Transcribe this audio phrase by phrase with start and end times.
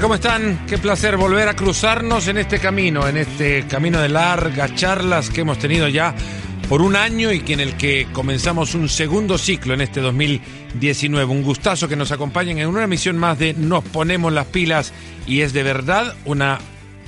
[0.00, 0.66] ¿cómo están?
[0.66, 5.42] Qué placer volver a cruzarnos en este camino, en este camino de largas charlas que
[5.42, 6.14] hemos tenido ya
[6.68, 11.30] por un año y en el que comenzamos un segundo ciclo en este 2019.
[11.30, 14.92] Un gustazo que nos acompañen en una emisión más de Nos ponemos las pilas
[15.26, 16.58] y es de verdad una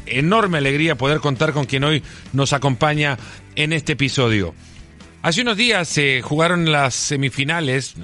[0.05, 2.03] enorme alegría poder contar con quien hoy
[2.33, 3.17] nos acompaña
[3.57, 4.55] en este episodio.
[5.23, 7.95] Hace unos días se jugaron las semifinales,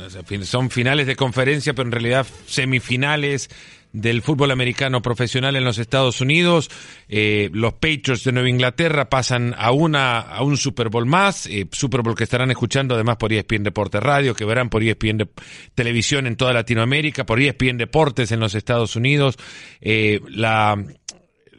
[0.45, 3.51] son finales de conferencia, pero en realidad semifinales
[3.93, 6.71] del fútbol americano profesional en los Estados Unidos.
[7.09, 11.67] Eh, los Patriots de Nueva Inglaterra pasan a una a un Super Bowl más, eh,
[11.73, 15.29] Super Bowl que estarán escuchando además por ESPN Deportes Radio, que verán por ESPN
[15.75, 19.37] Televisión en toda Latinoamérica, por ESPN Deportes en los Estados Unidos.
[19.81, 20.77] Eh, la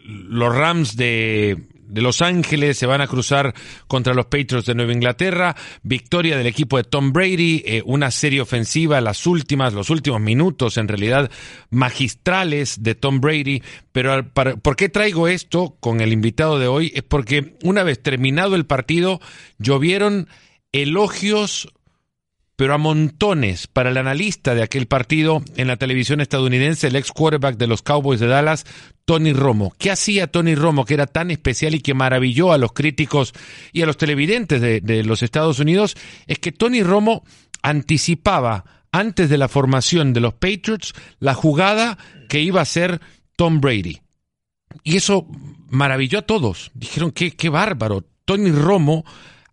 [0.10, 3.54] los Rams de de Los Ángeles se van a cruzar
[3.88, 5.56] contra los Patriots de Nueva Inglaterra.
[5.84, 10.78] Victoria del equipo de Tom Brady, eh, una serie ofensiva, las últimas, los últimos minutos
[10.78, 11.32] en realidad
[11.70, 13.64] magistrales de Tom Brady.
[13.92, 16.92] Pero ¿por qué traigo esto con el invitado de hoy?
[16.96, 19.20] Es porque una vez terminado el partido,
[19.58, 20.28] llovieron
[20.72, 21.70] elogios
[22.60, 27.10] pero a montones para el analista de aquel partido en la televisión estadounidense, el ex
[27.14, 28.66] quarterback de los Cowboys de Dallas,
[29.10, 29.74] Tony Romo.
[29.80, 33.34] ¿Qué hacía Tony Romo que era tan especial y que maravilló a los críticos
[33.74, 35.98] y a los televidentes de, los Estados Unidos?
[36.28, 37.24] Es que Tony Romo
[37.64, 41.98] anticipaba antes de la formación de los Patriots la jugada
[42.30, 43.02] que iba a ser
[43.36, 44.00] Tom Brady.
[44.84, 45.26] Y eso
[45.72, 46.70] maravilló a todos.
[46.76, 48.06] Dijeron, qué, qué bárbaro.
[48.26, 49.06] Tony Romo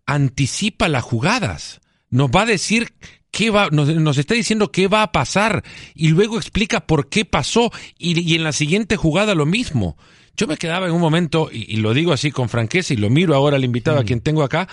[0.05, 2.93] anticipa las jugadas nos va a decir
[3.31, 7.71] qué va, nos, está diciendo qué va a pasar y luego explica por qué pasó
[7.97, 9.97] y, en la siguiente jugada lo mismo.
[10.35, 13.35] Yo me quedaba en un momento, y, lo digo así con franqueza y lo miro
[13.35, 14.05] ahora al invitado a mm.
[14.05, 14.67] quien tengo acá,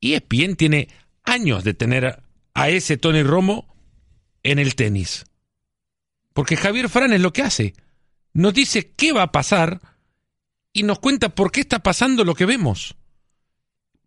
[0.00, 0.88] y ESPN tiene
[1.24, 2.22] años de tener
[2.54, 3.74] a ese Tony Romo
[4.42, 5.24] en el tenis.
[6.32, 7.74] Porque Javier Fran es lo que hace.
[8.32, 9.80] Nos dice qué va a pasar
[10.72, 12.96] y nos cuenta por qué está pasando lo que vemos.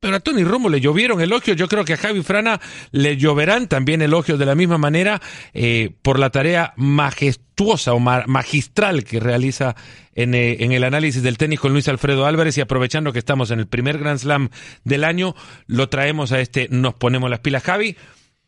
[0.05, 1.57] Pero a Tony Romo le llovieron elogios.
[1.57, 2.61] Yo creo que a Javi Frana
[2.91, 5.19] le lloverán también elogios de la misma manera
[5.55, 9.75] eh, por la tarea majestuosa o magistral que realiza
[10.13, 12.55] en, eh, el análisis del tenis con Luis Alfredo Álvarez.
[12.55, 14.49] Y aprovechando que estamos en el primer Grand Slam
[14.83, 15.33] del año,
[15.65, 17.63] lo traemos a este Nos Ponemos las Pilas.
[17.63, 17.97] Javi,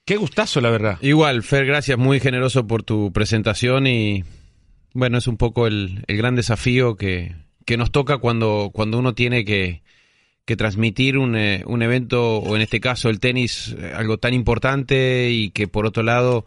[0.05, 0.99] qué gustazo, la verdad.
[1.01, 1.97] Igual, Fer, gracias.
[1.97, 4.25] Muy generoso por tu presentación y
[4.93, 7.33] bueno, es un poco el, gran desafío que,
[7.79, 9.81] nos toca cuando uno tiene que
[10.47, 14.33] que transmitir un, eh, un, evento, o en este caso el tenis, eh, algo tan
[14.33, 16.45] importante y que por otro lado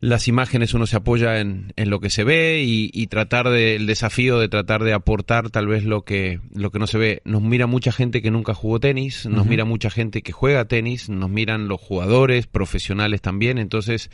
[0.00, 3.86] las imágenes uno se apoya en, en lo que se ve y, tratar de, el
[3.86, 7.22] desafío de tratar de aportar tal vez lo que, lo que no se ve.
[7.24, 11.08] Nos mira mucha gente que nunca jugó tenis, nos mira mucha gente que juega tenis,
[11.08, 14.10] nos miran los jugadores profesionales también, entonces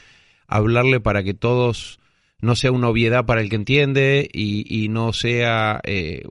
[0.47, 1.99] hablarle para que todos
[2.41, 6.23] no sea una obviedad para el que entiende y, no sea eh,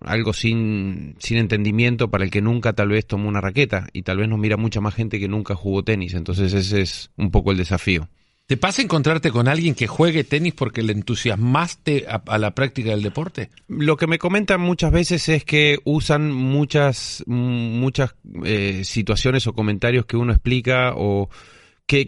[0.00, 4.18] algo sin, sin entendimiento para el que nunca tal vez tomó una raqueta y tal
[4.18, 6.14] vez nos mira mucha más gente que nunca jugó tenis.
[6.14, 8.08] Entonces ese es un poco el desafío.
[8.46, 13.02] ¿Te pasa encontrarte con alguien que juegue tenis porque le entusiasmaste a, la práctica del
[13.02, 13.50] deporte?
[13.66, 20.06] Lo que me comentan muchas veces es que usan muchas, muchas eh, situaciones o comentarios
[20.06, 21.28] que uno explica o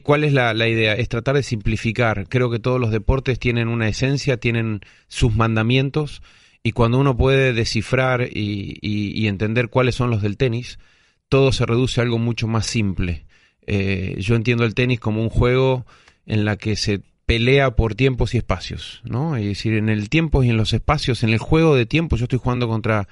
[0.03, 0.95] ¿Cuál es la, idea?
[0.95, 2.29] Es tratar de simplificar.
[2.29, 6.21] Creo que todos los deportes tienen una esencia, tienen sus mandamientos,
[6.65, 10.81] y cuando uno puede descifrar y, entender cuáles son los del tenis,
[11.29, 13.25] todo se reduce a algo mucho más simple.
[13.67, 15.87] Eh, yo entiendo el tenis como un juego
[16.27, 19.37] en la que se pelea por tiempos y espacios, ¿no?
[19.37, 22.25] Es decir, en el tiempo y en los espacios, en el juego de tiempo, yo
[22.25, 23.07] estoy jugando contra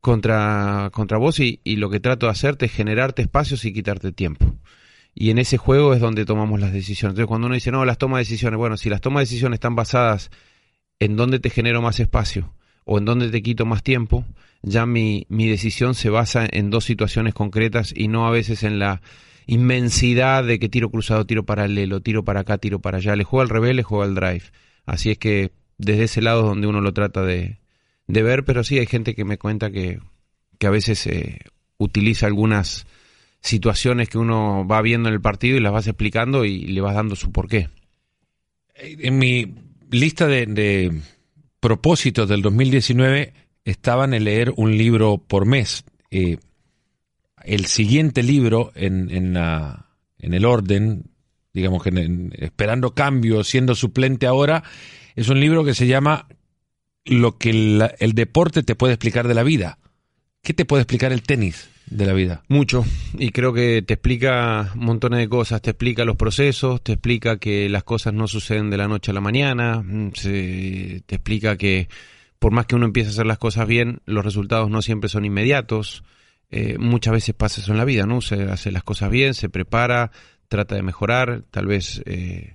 [0.00, 4.12] contra contra vos y, y lo que trato de hacerte es generarte espacios y quitarte
[4.12, 4.56] tiempo
[5.14, 7.12] y en ese juego es donde tomamos las decisiones.
[7.12, 9.56] Entonces, cuando uno dice, no, las tomas de decisiones, bueno, si las tomas de decisiones
[9.56, 10.30] están basadas
[10.98, 12.52] en dónde te genero más espacio
[12.84, 14.24] o en dónde te quito más tiempo,
[14.62, 18.78] ya mi, mi decisión se basa en dos situaciones concretas y no a veces en
[18.78, 19.02] la
[19.46, 23.16] inmensidad de que tiro cruzado, tiro paralelo, tiro para acá, tiro para allá.
[23.16, 24.44] Le juego al revés, le juego al drive.
[24.86, 27.58] Así es que desde ese lado es donde uno lo trata de,
[28.06, 30.00] de ver, pero sí hay gente que me cuenta que,
[30.58, 31.40] que a veces eh,
[31.78, 32.86] utiliza algunas
[33.40, 36.94] situaciones que uno va viendo en el partido y las vas explicando y le vas
[36.94, 37.68] dando su porqué.
[38.74, 39.54] En mi
[39.90, 41.00] lista de,
[41.60, 43.32] propósitos del 2019
[43.64, 45.84] estaban en leer un libro por mes.
[46.10, 46.38] Eh,
[47.44, 51.04] el siguiente libro en, en, en, el orden,
[51.52, 54.62] digamos que esperando cambio, siendo suplente ahora,
[55.16, 56.28] es un libro que se llama
[57.04, 59.78] Lo que el deporte te puede explicar de la vida.
[60.42, 61.68] ¿Qué te puede explicar el tenis?
[61.90, 62.42] De la vida.
[62.48, 62.84] Mucho,
[63.18, 67.68] y creo que te explica montones de cosas, te explica los procesos, te explica que
[67.68, 71.88] las cosas no suceden de la noche a la mañana, mm, te explica que
[72.38, 75.24] por más que uno empiece a hacer las cosas bien, los resultados no siempre son
[75.24, 76.04] inmediatos.
[76.50, 78.20] Eh, muchas veces pasa eso en la vida, ¿no?
[78.20, 80.12] Se hace las cosas bien, se prepara,
[80.48, 82.54] trata de mejorar, tal vez eh,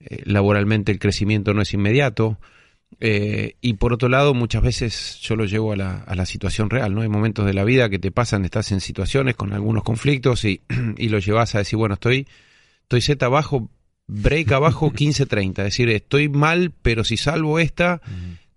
[0.00, 2.38] eh, laboralmente el crecimiento no es inmediato.
[2.98, 6.94] Y por otro lado, muchas veces yo lo llevo a la, a la, situación real,
[6.94, 7.02] ¿no?
[7.02, 10.62] Hay momentos de la vida que te pasan, estás en situaciones con algunos conflictos y,
[10.96, 12.26] y lo llevas a decir, bueno, estoy,
[12.82, 13.70] estoy Z abajo,
[14.06, 18.00] break abajo 15-30, es decir, estoy mal, pero si salvo esta,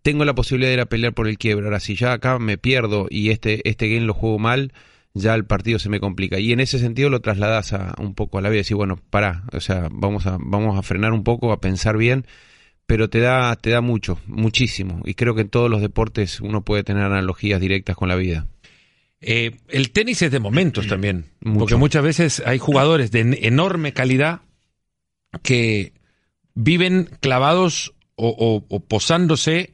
[0.01, 1.65] tengo la posibilidad de ir a pelear por el quiebre.
[1.65, 4.71] Ahora, si ya acá me pierdo y este, este game lo juego mal,
[5.13, 6.39] ya el partido se me complica.
[6.39, 8.59] Y en ese sentido lo trasladas a, un poco a la vida.
[8.59, 12.25] Decir, bueno, para, o sea, vamos a, vamos a frenar un poco, a pensar bien,
[12.89, 15.03] pero te da, te da mucho, muchísimo.
[15.05, 18.47] Y creo que en todos los deportes uno puede tener analogías directas con la vida.
[19.21, 24.41] Eh, el tenis es de momentos también, porque muchas veces hay jugadores de enorme calidad
[25.43, 25.93] que
[26.55, 29.71] viven clavados o, o posándose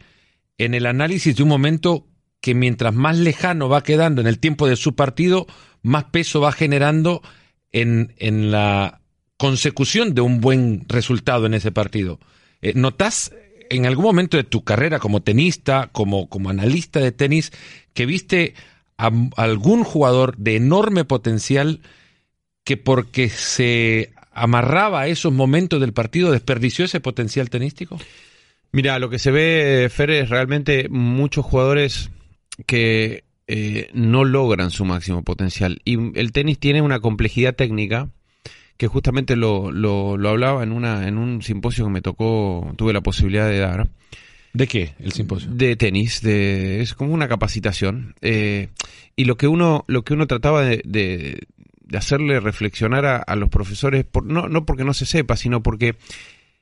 [0.57, 2.09] en el análisis de un momento
[2.41, 5.47] que mientras más lejano va quedando en el tiempo de su partido,
[5.83, 7.21] más peso va generando
[7.71, 8.99] en, en la
[9.37, 12.19] consecución de un buen resultado en ese partido.
[12.65, 13.31] Eh, ¿Notas
[13.69, 17.51] en algún momento de tu carrera como tenista, como, como analista de tenis,
[17.93, 18.55] que viste
[18.97, 21.81] a, algún jugador de enorme potencial
[22.63, 27.99] que porque se amarraba a esos momentos del partido desperdició ese potencial tenístico?
[28.71, 32.09] Mira, lo que se ve, Fer, es realmente muchos jugadores
[32.65, 35.83] que eh, no logran su máximo potencial.
[35.85, 38.09] Y el tenis tiene una complejidad técnica
[38.77, 43.01] que justamente lo, lo, hablaba en, una, en un simposio que me tocó, tuve la
[43.01, 43.87] posibilidad de dar.
[44.53, 45.49] ¿De qué el simposio?
[45.51, 48.15] De tenis, de, es como una capacitación.
[48.21, 48.69] Eh,
[49.15, 51.47] y lo que uno, lo que uno trataba de, de,
[51.97, 55.95] hacerle reflexionar a, a los profesores, por, no, no porque no se sepa, sino porque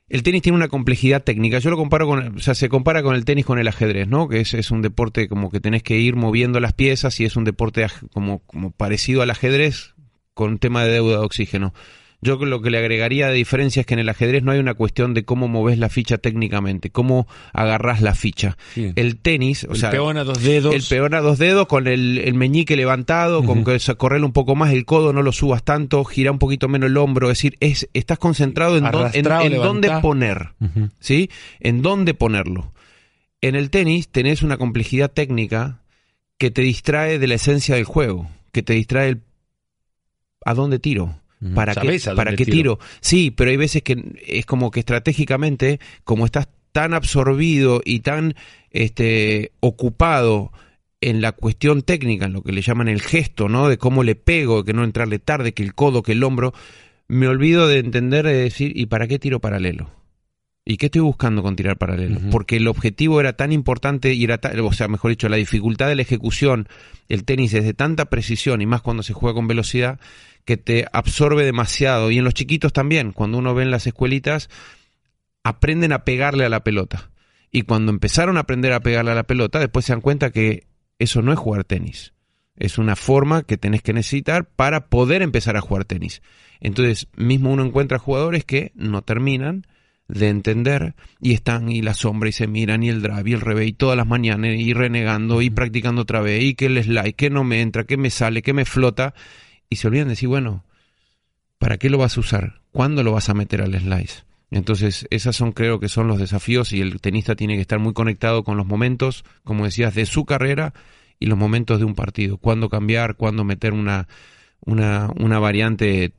[0.10, 1.58] el tenis tiene una complejidad técnica.
[1.60, 4.28] Yo lo comparo con, o sea, se compara con el tenis con el ajedrez, ¿no?
[4.28, 7.36] Que es, es un deporte como que tenés que ir moviendo las piezas y es
[7.36, 9.96] un deporte como, como parecido al ajedrez
[10.34, 11.74] con un tema de deuda de oxígeno.
[12.24, 14.74] Yo lo que le agregaría de diferencia es que en el ajedrez no hay una
[14.74, 18.58] cuestión de cómo moves la ficha técnicamente, cómo agarras la ficha.
[18.76, 20.74] El tenis, o el sea, peón a dos dedos.
[20.74, 24.72] El peón a dos dedos con el, meñique levantado, con que correr un poco más
[24.72, 27.90] el codo, no lo subas tanto, gira un poquito menos el hombro, es decir, es,
[27.94, 30.54] estás concentrado en, en, dónde poner,
[31.00, 31.30] ¿sí?
[31.60, 32.72] En dónde ponerlo.
[33.42, 35.82] En el tenis tenés una complejidad técnica
[36.38, 39.22] que te distrae de la esencia del juego, que te distrae el
[40.46, 41.23] a dónde tiro
[41.54, 42.80] ¿Para qué, para qué tiro?
[43.02, 48.36] Sí, pero hay veces que es como que estratégicamente, como estás tan absorbido y tan
[48.72, 50.52] este, ocupado
[51.02, 53.68] en la cuestión técnica, en lo que le llaman el gesto, ¿no?
[53.68, 56.54] De cómo le pego, que no entrarle tarde, que el codo, que el hombro,
[57.08, 59.90] me olvido de entender, de decir, ¿y para qué tiro paralelo?
[60.66, 62.20] ¿Y qué estoy buscando con tirar paralelo?
[62.32, 65.96] Porque el objetivo era tan importante y era, o sea, mejor dicho, la dificultad de
[65.96, 66.70] la ejecución,
[67.10, 70.00] el tenis es de tanta precisión y más cuando se juega con velocidad,
[70.46, 72.12] que te absorbe demasiado.
[72.12, 74.50] Y en los chiquitos también, cuando uno ve en las escuelitas,
[75.44, 77.12] aprenden a pegarle a la pelota.
[77.52, 80.66] Y cuando empezaron a aprender a pegarle a la pelota, después se dan cuenta que
[80.98, 82.14] eso no es jugar tenis.
[82.56, 86.22] Es una forma que tenés que necesitar para poder empezar a jugar tenis.
[86.62, 89.68] Entonces, mismo uno encuentra jugadores que no terminan
[90.08, 93.42] de entender y están y la sombra y se miran y el drive y el
[93.42, 97.16] revés y todas las mañanas y renegando y practicando otra vez y que el slide,
[97.16, 99.14] que no me entra, que me sale, que me flota
[99.70, 100.66] y se olvidan de decir, bueno,
[101.58, 102.62] ¿para qué lo vas a usar?
[102.72, 104.24] ¿Cuándo lo vas a meter al slice?
[104.52, 107.94] Entonces, esas son creo que son los desafíos y el tenista tiene que estar muy
[107.94, 110.74] conectado con los momentos, como decías, de su carrera
[111.20, 112.38] y los momentos de un partido.
[112.38, 114.08] Cuándo cambiar, cuándo meter una,
[114.60, 116.14] una, una variante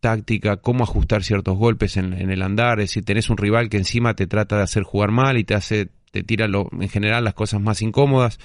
[0.00, 2.80] táctica, cómo ajustar ciertos golpes en, el andar.
[2.80, 5.54] Es decir, tenés un rival que encima te trata de hacer jugar mal y te
[5.54, 8.38] hace, te tira lo, en general las cosas más incómodas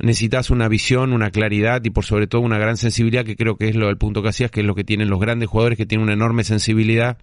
[0.00, 3.68] necesitas una visión, una claridad y por sobre todo una gran sensibilidad, que creo que
[3.68, 5.86] es lo del punto que hacías, que es lo que tienen los grandes jugadores, que
[5.86, 7.18] tienen una enorme sensibilidad,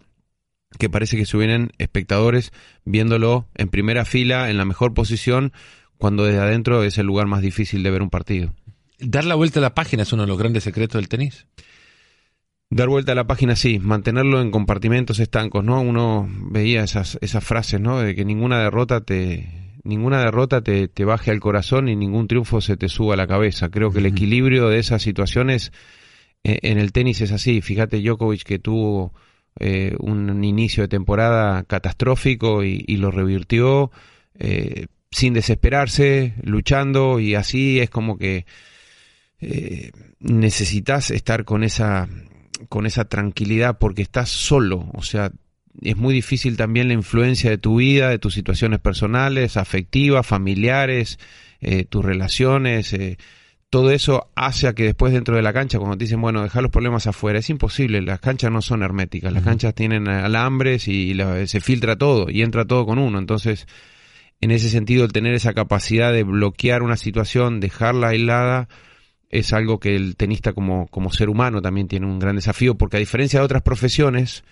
[0.77, 2.51] que parece que suben espectadores
[2.83, 5.53] viéndolo en primera fila, en la mejor posición,
[5.97, 8.53] cuando desde adentro es el lugar más difícil de ver un partido.
[8.99, 11.47] Dar la vuelta a la página es uno de los grandes secretos del tenis.
[12.69, 15.81] Dar vuelta a la página, sí, mantenerlo en compartimentos estancos, ¿no?
[15.81, 17.99] Uno veía esas, esas frases, ¿no?
[17.99, 22.59] De que ninguna derrota te, ninguna derrota te, te, baje al corazón y ningún triunfo
[22.61, 23.69] se te suba a la cabeza.
[23.69, 25.71] Creo que el equilibrio de esas situaciones
[26.45, 27.61] eh, en el tenis es así.
[27.61, 29.13] Fíjate Djokovic que tuvo
[29.59, 33.91] eh, un inicio de temporada catastrófico y, lo revirtió
[34.37, 38.45] eh, sin desesperarse, luchando y así es como que
[40.19, 42.07] necesitas estar con esa,
[42.69, 45.31] con esa tranquilidad porque estás solo, o sea,
[45.81, 51.19] es muy difícil también la influencia de tu vida, de tus situaciones personales, afectivas, familiares,
[51.59, 53.17] eh, tus relaciones, eh,
[53.69, 56.63] todo eso hace a que después dentro de la cancha, cuando te dicen, bueno, dejar
[56.63, 61.17] los problemas afuera, es imposible, las canchas no son herméticas, las canchas tienen alambres y
[61.47, 63.67] se filtra todo y entra todo con uno, entonces
[64.41, 68.69] en ese sentido el tener esa capacidad de bloquear una situación, dejarla aislada,
[69.39, 72.97] es algo que el tenista como, como ser humano también tiene un gran desafío, porque
[72.97, 74.43] a diferencia de otras profesiones,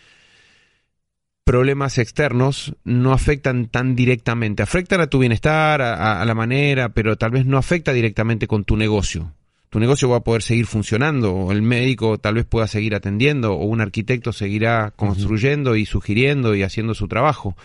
[1.46, 4.62] problemas externos no afectan tan directamente.
[4.62, 8.76] Afectan a tu bienestar, a, la manera, pero tal vez no afecta directamente con tu
[8.76, 9.34] negocio.
[9.70, 13.54] Tu negocio va a poder seguir funcionando, o el médico tal vez pueda seguir atendiendo,
[13.54, 17.56] o un arquitecto seguirá construyendo y sugiriendo y haciendo su trabajo.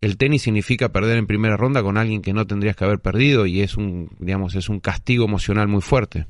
[0.00, 3.46] El tenis significa perder en primera ronda con alguien que no tendrías que haber perdido
[3.46, 6.26] y es un, digamos, es un castigo emocional muy fuerte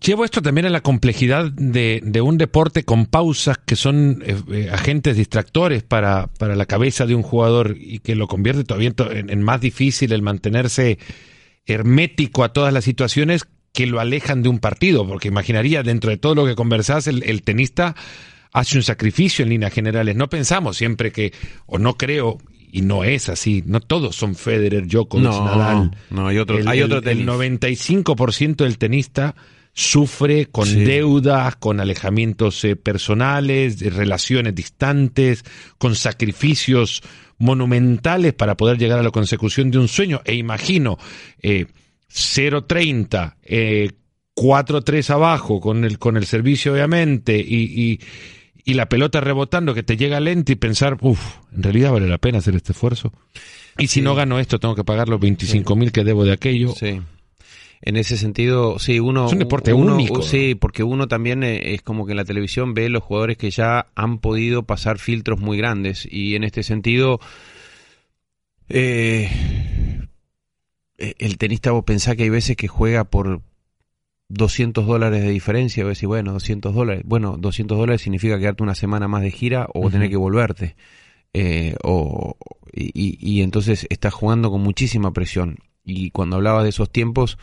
[0.00, 4.70] llevo esto también a la complejidad de, un deporte con pausas que son eh, eh,
[4.72, 9.60] agentes distractores para, la cabeza de un jugador y que lo convierte todavía en, más
[9.60, 10.98] difícil el mantenerse
[11.66, 16.16] hermético a todas las situaciones que lo alejan de un partido, porque imaginaría dentro de
[16.16, 17.94] todo lo que conversás, el tenista
[18.52, 20.16] hace un sacrificio en líneas generales.
[20.16, 21.32] No pensamos siempre que,
[21.66, 22.38] o no creo,
[22.72, 23.62] y no es así.
[23.66, 25.96] No todos son Federer, Djokovic, Nadal.
[26.10, 29.34] No, hay otro, el, hay otro El 95% del tenista
[29.72, 35.44] sufre con deudas, con alejamientos eh, personales, relaciones distantes,
[35.78, 37.02] con sacrificios
[37.38, 40.20] monumentales para poder llegar a la consecución de un sueño.
[40.24, 40.98] E imagino
[41.40, 41.66] eh,
[42.12, 43.92] 0.30, eh,
[44.34, 48.00] 4-3 abajo con el, con el servicio obviamente y y
[48.66, 52.38] la pelota rebotando que te llega lento y pensar, uff, en realidad vale la pena
[52.38, 53.12] hacer este esfuerzo.
[53.78, 56.72] Y si no gano esto, tengo que pagar los 25 mil que debo de aquello.
[56.72, 57.00] Sí.
[57.80, 59.26] En ese sentido, sí, uno...
[59.26, 60.22] Es un deporte único.
[60.22, 63.50] Sí, porque uno también eh, es como que en la televisión ve los jugadores que
[63.50, 66.06] ya han podido pasar filtros muy grandes.
[66.10, 67.20] Y en este sentido,
[68.68, 69.30] eh,
[70.98, 73.42] el tenista vos pensás que hay veces que juega por,
[74.28, 77.02] 200 dólares de diferencia, a decir, bueno, 200 dólares.
[77.06, 80.76] Bueno, 200 dólares significa quedarte una semana más de gira o tener que volverte.
[81.32, 82.36] Eh, o,
[82.72, 85.58] y, y, entonces estás jugando con muchísima presión.
[85.84, 87.38] Y cuando hablabas de esos tiempos,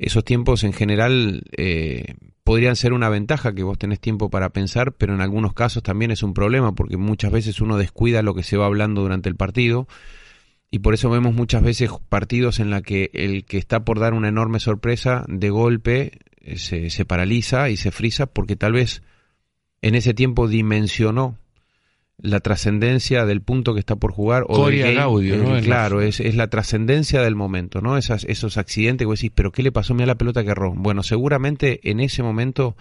[0.00, 4.92] esos tiempos en general eh, podrían ser una ventaja que vos tenés tiempo para pensar,
[4.92, 8.42] pero en algunos casos también es un problema porque muchas veces uno descuida lo que
[8.42, 9.88] se va hablando durante el partido
[10.70, 14.14] y por eso vemos muchas veces partidos en la que el que está por dar
[14.14, 19.02] una enorme sorpresa de golpe eh, se, se paraliza y se frisa porque tal vez
[19.82, 21.36] en ese tiempo dimensionó
[22.22, 26.36] la trascendencia del punto que está por jugar o del Gaudio, eh, claro es, es
[26.36, 29.94] la trascendencia del momento no Esas, esos accidentes que vos decís pero qué le pasó
[29.94, 32.76] a la pelota que erró bueno seguramente en ese momento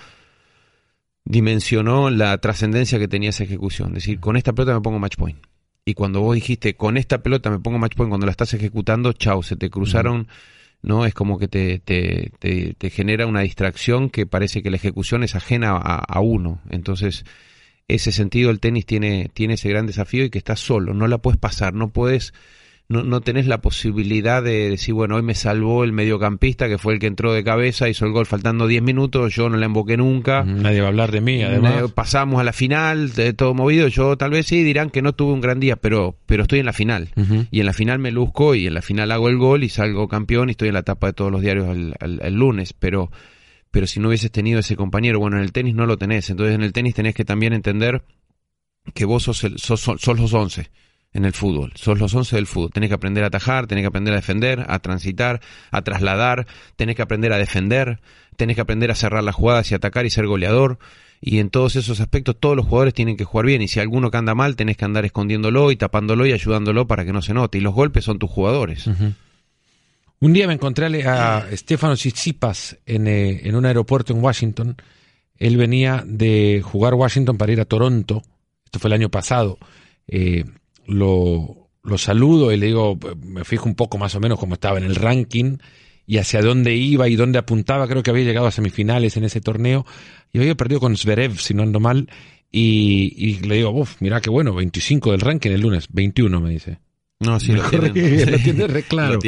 [1.23, 3.89] dimensionó la trascendencia que tenía esa ejecución.
[3.89, 5.37] Es decir con esta pelota me pongo match point
[5.89, 9.13] y cuando vos dijiste con esta pelota me pongo match point cuando la estás ejecutando,
[9.13, 10.27] chau, se te cruzaron,
[10.81, 11.05] ¿no?
[11.05, 15.35] Es como que te, te, te, genera una distracción que parece que la ejecución es
[15.35, 16.61] ajena a, a, uno.
[16.69, 17.25] Entonces,
[17.87, 21.17] ese sentido el tenis tiene, tiene ese gran desafío y que estás solo, no la
[21.17, 22.33] puedes pasar, no puedes
[22.91, 26.93] no, no tenés la posibilidad de decir, bueno, hoy me salvó el mediocampista que fue
[26.93, 29.95] el que entró de cabeza, hizo el gol faltando 10 minutos, yo no la emboqué
[29.95, 30.43] nunca.
[30.43, 31.91] Nadie va a hablar de mí, además.
[31.91, 35.33] Pasamos a la final, de todo movido, yo tal vez sí dirán que no tuve
[35.33, 37.09] un gran día, pero, pero estoy en la final.
[37.51, 40.07] Y en la final me luzco y en la final hago el gol y salgo
[40.07, 43.11] campeón y estoy en la tapa de todos los diarios el, lunes, pero
[43.69, 46.55] pero si no hubieses tenido ese compañero, bueno, en el tenis no lo tenés, entonces
[46.55, 48.01] en el tenis tenés que también entender
[48.95, 50.71] que vos sos, el, sos, sos los 11
[51.13, 51.71] en el fútbol.
[51.75, 52.71] Sos los 11 del fútbol.
[52.71, 56.95] Tenés que aprender a atajar, tenés que aprender a defender, a transitar, a trasladar, tenés
[56.95, 57.99] que aprender a defender,
[58.37, 60.79] tenés que aprender a cerrar las jugadas y atacar y ser goleador.
[61.21, 63.61] Y en todos esos aspectos todos los jugadores tienen que jugar bien.
[63.61, 67.03] Y si alguno que anda mal, tenés que andar escondiéndolo y tapándolo y ayudándolo para
[67.03, 67.57] que no se note.
[67.57, 68.87] Y los golpes son tus jugadores.
[70.21, 74.77] Un día me encontré a Stefano Tsitsipas en, eh, en un aeropuerto en Washington.
[75.37, 78.21] Él venía de jugar Washington para ir a Toronto.
[78.65, 79.57] Esto fue el año pasado.
[80.07, 80.43] Eh,
[80.89, 84.77] lo, lo saludo y le digo, me fijo un poco más o menos cómo estaba
[84.77, 85.57] en el ranking
[86.05, 87.87] y hacia dónde iba y dónde apuntaba.
[87.87, 89.85] Creo que había llegado a semifinales en ese torneo
[90.33, 92.09] y había perdido con Zverev, si no ando mal.
[92.51, 96.49] Y, y le digo, uff, mira qué bueno, 25 del ranking el lunes, 21 me
[96.49, 96.79] dice.
[97.19, 99.19] No, sí, lo tienen, lo claro.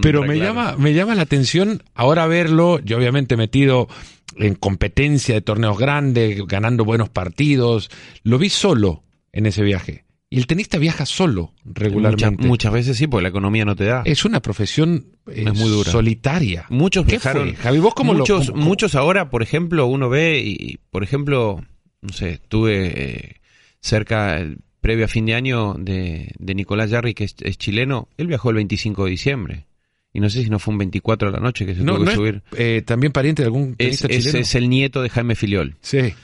[0.00, 3.88] Pero me llama, me llama la atención ahora verlo, yo obviamente metido
[4.36, 7.90] en competencia de torneos grandes, ganando buenos partidos,
[8.22, 9.02] lo vi solo
[9.32, 12.46] en ese viaje Y el tenista viaja solo regularmente.
[12.46, 14.00] Muchas, veces sí, porque la economía no te da.
[14.06, 15.92] Es una profesión eh, muy dura.
[15.92, 16.64] solitaria.
[16.70, 17.54] Muchos ¿Qué viajaron.
[17.54, 21.62] Javi, ¿vos cómo muchos, lo, muchos ahora, por ejemplo, uno ve y, por ejemplo,
[22.00, 23.40] no sé, estuve eh,
[23.82, 24.42] cerca,
[24.80, 28.08] previo a fin de año, de, de Nicolás Yarri, que es, chileno.
[28.16, 29.66] Él viajó el 25 de diciembre.
[30.14, 32.14] Y no sé si no fue un 24 de la noche que se tuvo que
[32.14, 32.42] subir.
[32.56, 34.38] Eh, ¿También pariente de algún tenista es, chileno?
[34.38, 35.76] Es el nieto de Jaime Filiol.
[35.82, 36.14] Sí.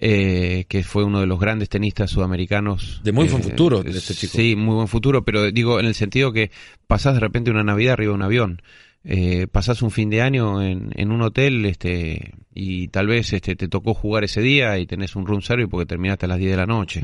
[0.00, 3.00] Eh, que fue uno de los grandes tenistas sudamericanos.
[3.02, 4.36] De muy buen eh, futuro de este chico.
[4.36, 6.52] Sí, muy buen futuro, pero digo en el sentido que
[6.86, 8.62] pasás de repente una Navidad arriba de un avión.
[9.04, 13.54] Eh, pasás un fin de año en, en, un hotel este y tal vez este
[13.54, 16.50] te tocó jugar ese día y tenés un room service porque terminaste a las 10
[16.50, 17.02] de la noche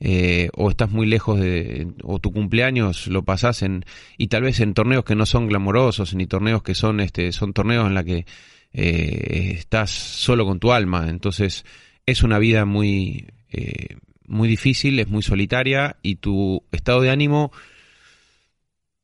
[0.00, 3.84] eh, o estás muy lejos de o tu cumpleaños lo pasás en
[4.16, 7.52] y tal vez en torneos que no son glamorosos ni torneos que son este son
[7.52, 8.26] torneos en la que
[8.72, 11.64] eh, estás solo con tu alma entonces
[12.08, 13.96] es una vida muy, eh,
[14.26, 17.52] muy difícil, es muy solitaria y tu estado de ánimo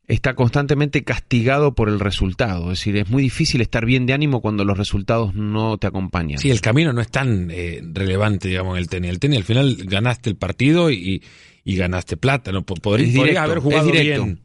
[0.07, 2.73] está constantemente castigado por el resultado.
[2.73, 6.39] Es decir, es muy difícil estar bien de ánimo cuando los resultados no te acompañan.
[6.39, 9.11] Sí, el camino no es tan eh, relevante, digamos, en el tenis.
[9.11, 11.23] El tenis al final ganaste el partido y,
[11.63, 12.53] y ganaste plata.
[12.53, 12.63] ¿no?
[12.65, 14.41] Podría, haber jugado bien.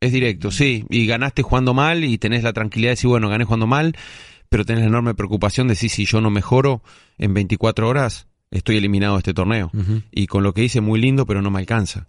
[0.00, 0.84] Es directo, sí.
[0.90, 3.94] Y ganaste jugando mal y tenés la tranquilidad de decir, bueno, gané jugando mal
[4.52, 6.82] pero tenés la enorme preocupación de si, si yo no mejoro
[7.16, 9.70] en 24 horas, estoy eliminado de este torneo.
[10.10, 12.08] Y con lo que hice muy lindo, pero no me alcanza.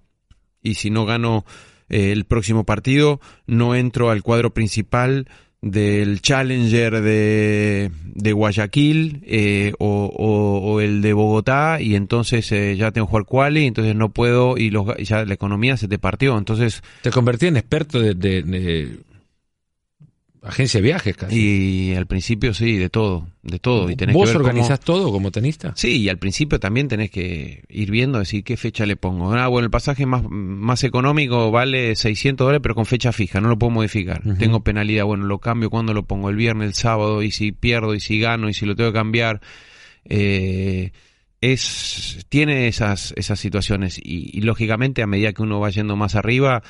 [0.62, 1.46] Y si no gano
[1.88, 5.30] eh, el próximo partido, no entro al cuadro principal
[5.62, 13.08] del Challenger de, de Guayaquil eh, o, el de Bogotá y entonces eh, ya tengo
[13.08, 16.84] que jugar quali entonces no puedo y los, ya la economía se te partió entonces
[17.02, 19.00] te convertí en experto de
[20.44, 21.36] agencia de viajes casi.
[21.36, 23.90] Y al principio sí, de todo, de todo.
[23.90, 25.74] Y tenés ¿Vos que ver organizás todo como tenista?
[25.76, 29.34] Sí, y al principio también tenés que ir viendo, decir qué fecha le pongo.
[29.34, 33.50] Ah, bueno, el pasaje más, más económico vale 600 dólares, pero con fecha fija, no
[33.50, 34.22] lo puedo modificar.
[34.38, 37.96] Tengo penalidad, bueno, lo cambio cuando lo pongo, el viernes, el sábado, y si pierdo,
[37.96, 39.42] y si gano, y si lo tengo que cambiar.
[40.06, 40.92] Eh,
[41.44, 46.16] es, tiene esas, esas situaciones y, y lógicamente a medida que uno va yendo más
[46.16, 46.64] arriba,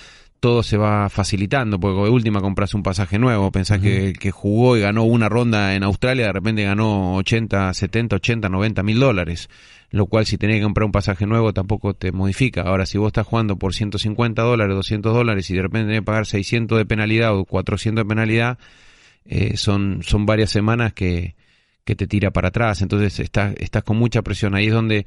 [0.43, 4.29] todo se va facilitando, porque de última compras un pasaje nuevo, pensás que el que
[4.29, 8.99] jugó y ganó una ronda en Australia, de repente ganó 80, 70, 80, 90 mil
[8.99, 9.49] dólares,
[9.89, 12.63] lo cual si tenés que comprar un pasaje nuevo tampoco te modifica.
[12.63, 16.05] Ahora, si vos estás jugando por 150 dólares, 200 dólares y de repente tenés que
[16.07, 18.57] pagar 600 de penalidad o 400 de penalidad,
[19.23, 21.35] eh, son, son varias semanas que,
[21.85, 24.55] que te tira para atrás, entonces estás, estás con mucha presión.
[24.55, 25.05] Ahí es donde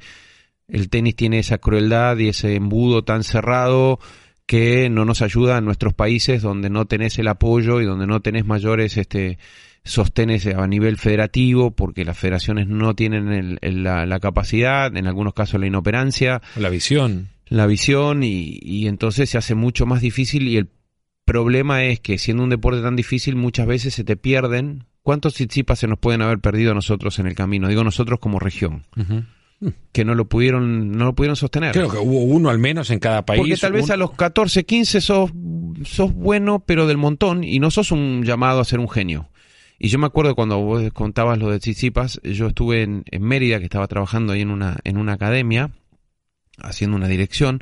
[0.67, 3.99] el tenis tiene esa crueldad y ese embudo tan cerrado,
[4.47, 8.21] que no nos ayuda en nuestros países donde no tenés el apoyo y donde no
[8.21, 9.37] tenés mayores este
[9.83, 15.67] sostenes a nivel federativo porque las federaciones no tienen la, capacidad, en algunos casos la
[15.67, 16.41] inoperancia.
[16.55, 17.29] La visión.
[17.47, 20.69] La visión y, y entonces se hace mucho más difícil y el
[21.25, 24.85] problema es que siendo un deporte tan difícil muchas veces se te pierden.
[25.01, 27.67] ¿Cuántos Tsitsipas se nos pueden haber perdido a nosotros en el camino?
[27.67, 28.85] Digo nosotros como región
[29.91, 31.71] que no lo pudieron no lo pudieron sostener.
[31.71, 33.39] Creo que hubo uno al menos en cada país.
[33.39, 35.31] Porque tal vez a los 14, 15 sos,
[35.83, 39.29] sos bueno, pero del montón, y no sos un llamado a ser un genio.
[39.79, 43.65] Y yo me acuerdo cuando vos contabas lo de Tsitsipas, yo estuve en, Mérida, que
[43.65, 45.71] estaba trabajando ahí en una, en una academia,
[46.57, 47.61] haciendo una dirección,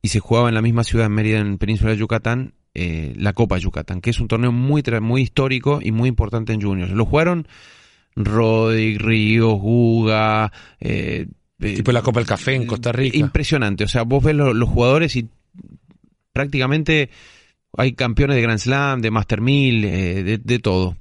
[0.00, 3.32] y se jugaba en la misma ciudad, en Mérida, en Península de Yucatán, eh, la
[3.32, 6.92] Copa Yucatán, que es un torneo muy, muy histórico y muy importante en juniors.
[6.92, 7.48] Lo jugaron
[8.16, 10.50] Rodri, Ríos, Guga.
[10.80, 11.26] Eh,
[11.60, 13.16] eh, tipo la Copa del Café en Costa Rica.
[13.16, 13.84] Impresionante.
[13.84, 15.28] O sea, vos ves los jugadores y
[16.32, 17.10] prácticamente
[17.76, 20.96] hay campeones de Grand Slam, de Master 1000, eh, de, todo.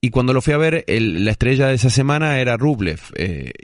[0.00, 3.00] Y cuando lo fui a ver, la estrella de esa semana era Rublev.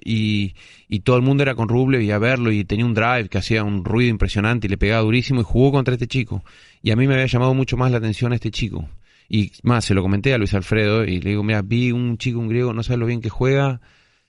[0.04, 0.54] y,
[0.88, 2.52] y, todo el mundo era con Rublev y a verlo.
[2.52, 5.40] Y tenía un drive que hacía un ruido impresionante y le pegaba durísimo.
[5.40, 6.44] Y jugó contra este chico.
[6.82, 8.88] Y a mí me había llamado mucho más la atención este chico.
[9.28, 12.38] Y más, se lo comenté a Luis Alfredo y le digo, mira, vi un chico,
[12.38, 13.80] un griego, no sabe lo bien que juega,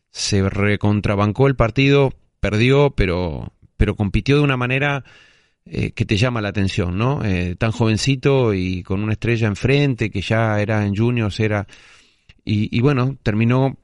[0.10, 5.04] se recontrabancó el partido, perdió, pero, pero compitió de una manera
[5.66, 7.24] eh, que te llama la atención, ¿no?
[7.24, 11.68] Eh, tan jovencito y con una estrella enfrente, que ya era en juniors, era...
[12.46, 13.78] Y, y bueno, terminó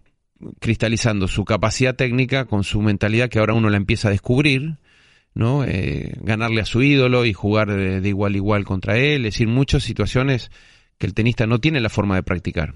[0.59, 4.77] cristalizando su capacidad técnica con su mentalidad que ahora uno la empieza a descubrir,
[5.33, 5.63] ¿no?
[5.65, 9.33] Eh, ganarle a su ídolo y jugar de, de, igual a igual contra él, es
[9.33, 10.51] decir, muchas situaciones
[11.03, 12.75] que el tenista no tiene la forma de practicar.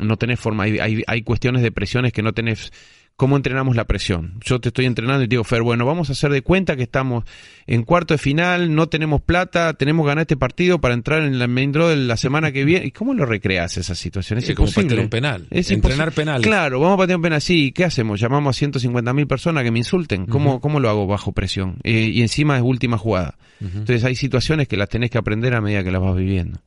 [0.00, 2.72] No tenés forma, hay, hay, cuestiones de presiones que no tenés
[3.14, 4.40] cómo entrenamos la presión.
[4.44, 6.82] Yo te estoy entrenando y te digo, Fer, bueno, vamos a hacer de cuenta que
[6.82, 7.22] estamos
[7.68, 11.38] en cuarto de final, no tenemos plata, tenemos que ganar este partido para entrar en
[11.38, 12.84] la main draw de la semana que viene.
[12.84, 14.40] ¿Y cómo lo recreas esa situación?
[14.40, 15.00] Es, imposible.
[15.02, 15.46] un penal.
[15.52, 16.42] Es entrenar penal.
[16.42, 17.40] Claro, vamos a patear un penal.
[17.40, 18.18] Sí, ¿qué hacemos?
[18.18, 20.26] Llamamos a 150.000 personas que me insulten.
[20.26, 21.76] ¿Cómo, ¿Cómo lo hago bajo presión?
[21.84, 23.38] Eh, y encima es última jugada.
[23.60, 26.58] Entonces hay situaciones que las tenés que aprender a medida que las vas viviendo.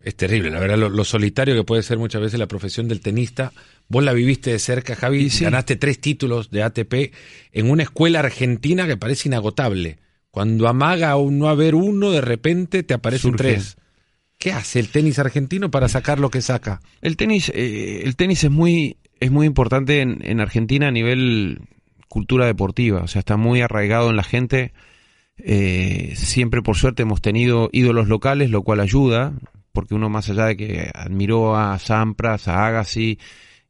[0.00, 3.52] Es terrible, la verdad, lo, solitario que puede ser muchas veces la profesión del tenista.
[3.88, 7.12] Vos la viviste de cerca, Javi, ganaste tres títulos de ATP
[7.52, 9.98] en una escuela argentina que parece inagotable.
[10.30, 13.76] Cuando amaga a no haber uno, de repente te aparecen tres.
[14.38, 16.80] ¿Qué hace el tenis argentino para sacar lo que saca?
[17.00, 21.62] El tenis, eh, el tenis es muy, es muy importante en, en, Argentina a nivel
[22.06, 24.72] cultura deportiva, o sea, está muy arraigado en la gente.
[25.38, 29.34] Eh, siempre, por suerte, hemos tenido ídolos locales, lo cual ayuda
[29.78, 33.16] porque uno más allá de que admiró a Sampras, a Agassi,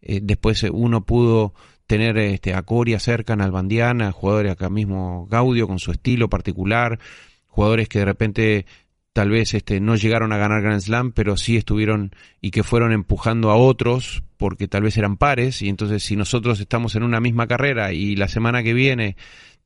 [0.01, 1.53] eh, después uno pudo
[1.87, 6.99] tener este, a Coria cerca, en Albandiana, jugadores acá mismo, Gaudio con su estilo particular,
[7.47, 8.67] jugadores que de repente
[9.13, 12.93] tal vez este, no llegaron a ganar Grand Slam, pero sí estuvieron y que fueron
[12.93, 17.21] empujando a otros porque tal vez eran pares y entonces si nosotros estamos en una
[17.21, 19.15] misma carrera y la semana que viene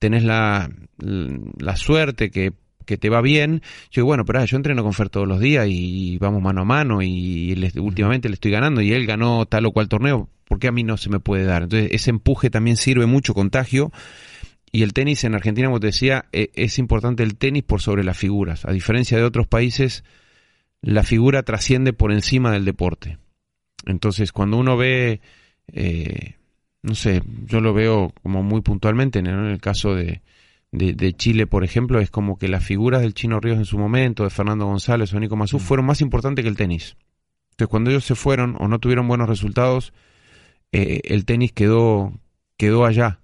[0.01, 2.53] tenés la, la suerte que
[2.85, 3.63] que te va bien.
[3.91, 6.63] Yo digo, bueno, pero ah, yo entreno con Fer todos los días y vamos mano
[6.63, 10.59] a mano y últimamente le estoy ganando y él ganó tal o cual torneo, ¿por
[10.59, 11.65] qué a mí no se me puede dar?
[11.65, 13.93] Entonces ese empuje también sirve mucho, contagio.
[14.71, 18.05] Y el tenis en Argentina, como te decía, e, es importante el tenis por sobre
[18.05, 18.65] las figuras.
[18.65, 20.03] A diferencia de otros países,
[20.81, 23.19] la figura trasciende por encima del deporte.
[23.85, 25.21] Entonces, cuando uno ve,
[25.73, 26.37] eh,
[26.83, 30.23] no sé, yo lo veo como muy puntualmente en el caso de,
[30.73, 34.25] de, Chile, por ejemplo, es como que las figuras del Chino Ríos en su momento,
[34.25, 35.61] de Fernando González o Nico Mazú, mm.
[35.61, 36.97] fueron más importantes que el tenis.
[37.51, 39.93] Entonces, cuando ellos se fueron o no tuvieron buenos resultados,
[40.73, 42.19] eh, el tenis quedó,
[42.57, 43.21] quedó allá.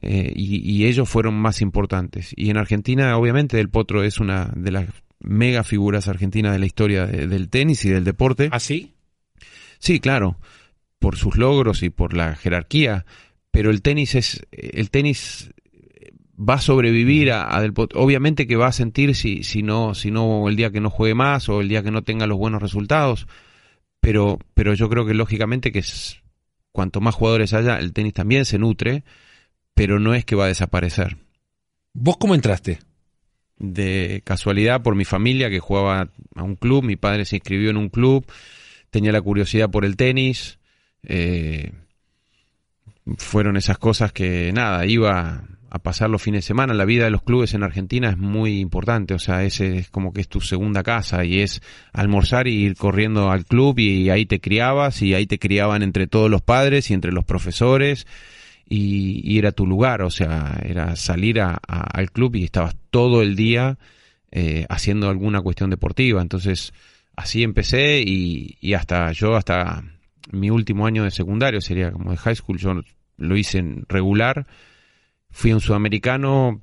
[0.00, 2.32] Eh, y, ellos fueron más importantes.
[2.36, 4.86] Y en Argentina, obviamente, Del Potro es una de las
[5.18, 8.48] mega figuras argentinas de la historia del tenis y del deporte.
[8.52, 8.94] ¿Ah, sí?
[9.78, 10.38] Sí, claro.
[11.00, 13.04] Por sus logros y por la jerarquía.
[13.50, 14.46] Pero el tenis es.
[14.50, 15.52] El tenis
[16.48, 18.00] va a sobrevivir a, Del Potro.
[18.00, 21.14] Obviamente que va a sentir si, si, no, si no el día que no juegue
[21.14, 23.26] más o el día que no tenga los buenos resultados.
[24.00, 26.20] Pero, pero yo creo que lógicamente que es,
[26.72, 29.04] cuanto más jugadores haya, el tenis también se nutre,
[29.74, 31.16] pero no es que va a desaparecer.
[31.92, 32.80] ¿Vos cómo entraste?
[33.58, 37.76] De casualidad por mi familia que jugaba a un club, mi padre se inscribió en
[37.76, 38.26] un club,
[38.90, 40.58] tenía la curiosidad por el tenis.
[41.04, 41.72] Eh,
[43.18, 46.74] fueron esas cosas que nada, iba a pasar los fines de semana.
[46.74, 50.12] La vida de los clubes en Argentina es muy importante, o sea, ese es como
[50.12, 51.62] que es tu segunda casa y es
[51.94, 56.06] almorzar y ir corriendo al club y ahí te criabas y ahí te criaban entre
[56.06, 58.06] todos los padres y entre los profesores
[58.68, 63.78] y, era tu lugar, o sea, era salir al club y estabas todo el día
[64.30, 66.20] eh, haciendo alguna cuestión deportiva.
[66.20, 66.74] Entonces,
[67.16, 69.82] así empecé y, y hasta yo, hasta
[70.32, 72.74] mi último año de secundario, sería como de high school, yo
[73.16, 74.46] lo hice en regular
[75.32, 76.62] fui a un sudamericano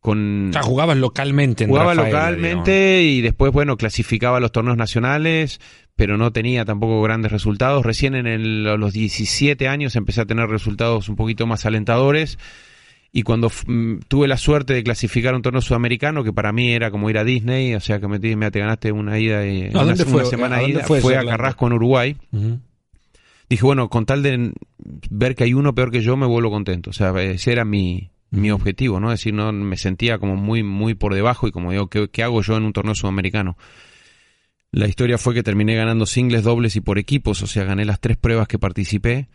[0.00, 0.50] con...
[0.50, 5.60] O sea, jugabas localmente en Jugaba localmente y después, bueno, clasificaba los torneos nacionales,
[5.96, 7.84] pero no tenía tampoco grandes resultados.
[7.84, 12.38] Recién en los 17 años empecé a tener resultados un poquito más alentadores.
[13.12, 16.90] Y cuando mm, tuve la suerte de clasificar un torneo sudamericano, que para mí era
[16.90, 20.24] como ir a Disney, o sea que me, te ganaste una ida y una, fue?
[20.26, 22.16] semana ida, fue, a Carrasco en Uruguay
[23.50, 24.52] dije, bueno, con tal de
[25.10, 26.90] ver que hay uno peor que yo, me vuelvo contento.
[26.90, 29.12] O sea, ese era mi, mi objetivo, ¿no?
[29.12, 32.42] Es decir, no me sentía como muy, muy por debajo y como digo, ¿qué, hago
[32.42, 33.58] yo en un torneo sudamericano?
[34.72, 37.98] La historia fue que terminé ganando singles, dobles y por equipos, o sea, gané las
[38.00, 39.28] tres pruebas que participé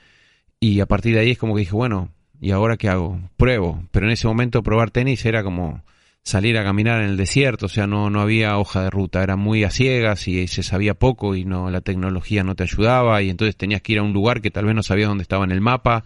[0.61, 3.19] y a partir de ahí es como que dije, bueno, ¿y ahora qué hago?
[3.35, 5.83] Pruebo, pero en ese momento probar tenis era como
[6.25, 9.35] salir a caminar en el desierto, o sea, no, no había hoja de ruta, era
[9.35, 13.29] muy a ciegas y se sabía poco y no la tecnología no te ayudaba y
[13.29, 15.51] entonces tenías que ir a un lugar que tal vez no sabías dónde estaba en
[15.51, 16.03] el mapa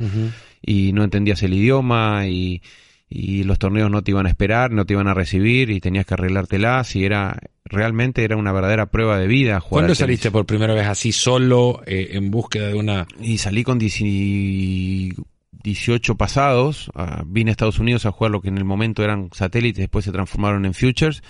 [0.61, 2.61] y no entendías el idioma y,
[3.09, 6.05] y, los torneos no te iban a esperar, no te iban a recibir y tenías
[6.05, 9.61] que arreglártelas y era realmente era una verdadera prueba de vida.
[9.61, 13.07] Jugar ¿Cuándo saliste por primera vez así solo eh, en búsqueda de una...
[13.21, 13.79] Y salí con
[15.69, 19.29] 18 pasados, ah, vine a Estados Unidos a jugar lo que en el momento eran
[19.31, 21.21] satélites, después se transformaron en futures,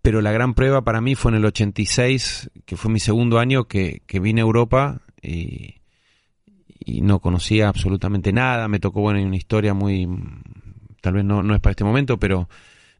[0.00, 3.64] pero la gran prueba para mí fue en el 86, que fue mi segundo año
[3.64, 5.74] que, vine a Europa y,
[7.02, 10.08] no conocía absolutamente nada, me tocó bueno, una historia muy,
[11.00, 12.48] tal vez no, no es para este momento, pero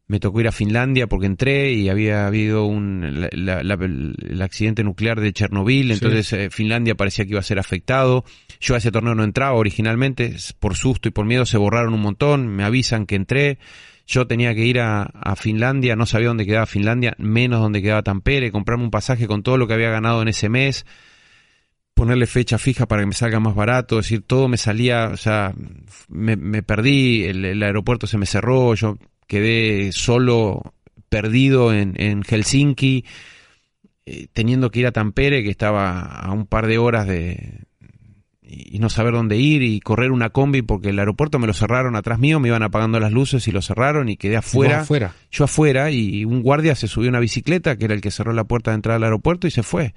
[0.07, 5.33] me tocó ir a Finlandia porque entré y había habido un el accidente nuclear de
[5.33, 8.23] Chernobyl, entonces eh, Finlandia parecía que iba a ser afectado.
[8.59, 12.01] Yo a ese torneo no entraba originalmente, por susto y por miedo se borraron un
[12.01, 13.59] montón, me avisan que entré.
[14.05, 18.03] Yo tenía que ir a, a Finlandia, no sabía dónde quedaba Finlandia, menos dónde quedaba
[18.03, 20.85] Tampere, comprarme un pasaje con todo lo que había ganado en ese mes
[21.97, 25.17] ponerle fecha fija para que me salga más barato, es decir, todo me salía, o
[25.17, 25.53] sea,
[26.07, 30.73] me, perdí, el, aeropuerto se me cerró, yo quedé solo,
[31.09, 33.05] perdido en, en Helsinki,
[34.05, 37.65] eh, teniendo que ir a Tampere, que estaba a un par de horas de,
[38.41, 41.95] y no saber dónde ir y correr una combi porque el aeropuerto me lo cerraron
[41.95, 44.81] atrás mío, me iban apagando las luces y lo cerraron y quedé afuera.
[44.81, 45.13] afuera?
[45.31, 48.33] Yo afuera y un guardia se subió a una bicicleta que era el que cerró
[48.33, 49.93] la puerta de entrada al aeropuerto y se fue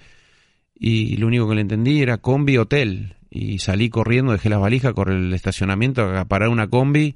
[0.74, 4.94] y lo único que le entendí era combi hotel y salí corriendo, dejé las valijas,
[4.94, 7.14] corrí el estacionamiento a parar una combi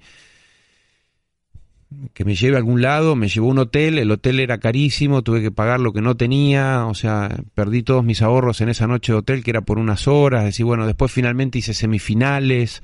[2.13, 5.23] que me lleve a algún lado, me llevó a un hotel, el hotel era carísimo,
[5.23, 8.87] tuve que pagar lo que no tenía, o sea, perdí todos mis ahorros en esa
[8.87, 12.83] noche de hotel que era por unas horas, decir, bueno, después finalmente hice semifinales,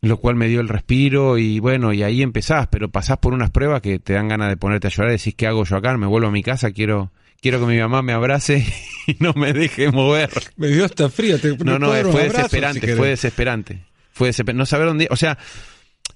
[0.00, 3.50] lo cual me dio el respiro y bueno, y ahí empezás, pero pasás por unas
[3.50, 5.96] pruebas que te dan ganas de ponerte a llorar, decís, ¿qué hago yo acá?
[5.96, 7.10] Me vuelvo a mi casa, quiero
[7.44, 8.64] quiero que mi mamá me abrace
[9.06, 10.30] y no me deje mover.
[10.56, 11.38] Me dio hasta frío.
[11.38, 13.84] Te, no, no, fue desesperante, fue desesperante.
[14.12, 14.58] Fue desesperante.
[14.58, 15.36] No saber dónde, o sea,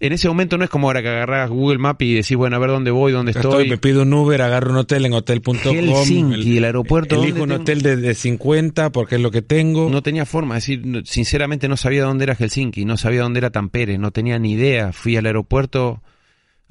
[0.00, 2.58] en ese momento no es como ahora que agarras Google Maps y decís, bueno, a
[2.58, 3.68] ver dónde voy, dónde estoy.
[3.68, 5.56] Me pido un Uber, agarro un hotel en hotel.com.
[5.56, 7.20] Helsinki, el, el aeropuerto.
[7.20, 9.90] Elijo un hotel de, de, 50 porque es lo que tengo.
[9.90, 13.50] No tenía forma, es decir, sinceramente no sabía dónde era Helsinki, no sabía dónde era
[13.50, 14.92] Tampere, no tenía ni idea.
[14.92, 16.00] Fui al aeropuerto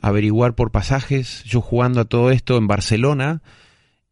[0.01, 3.41] a averiguar por pasajes, yo jugando a todo esto en Barcelona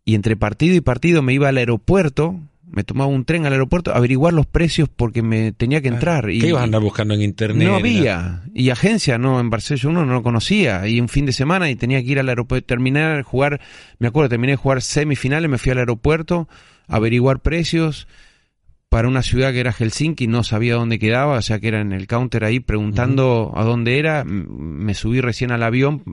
[0.04, 2.40] y entre partido y partido me iba al aeropuerto,
[2.76, 5.94] me tomaba un tren al aeropuerto a averiguar los precios porque me tenía que ah,
[5.94, 6.26] entrar.
[6.26, 7.66] ¿Qué ibas a andar buscando en internet?
[7.66, 8.44] No había.
[8.54, 10.86] Y agencia, no, en Barcelona uno no lo conocía.
[10.86, 13.62] Y un fin de semana y tenía que ir al aeropuerto, terminar, jugar,
[13.98, 16.50] me acuerdo, terminé de jugar semifinales, me fui al aeropuerto
[16.90, 18.10] a averiguar precios
[18.90, 21.94] para una ciudad que era Helsinki, no sabía dónde quedaba, o sea que era en
[21.94, 26.04] el counter ahí preguntando a dónde era, me subí recién al avión,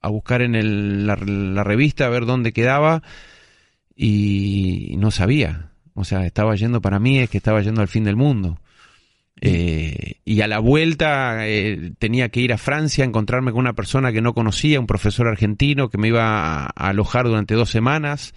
[0.00, 3.02] a buscar en el, la, revista a ver dónde quedaba
[3.94, 5.72] y no sabía.
[5.94, 8.58] O sea, estaba yendo para mí, es que estaba yendo al fin del mundo.
[9.42, 13.72] Eh, y a la vuelta eh, tenía que ir a Francia a encontrarme con una
[13.72, 18.34] persona que no conocía, un profesor argentino que me iba a, alojar durante dos semanas.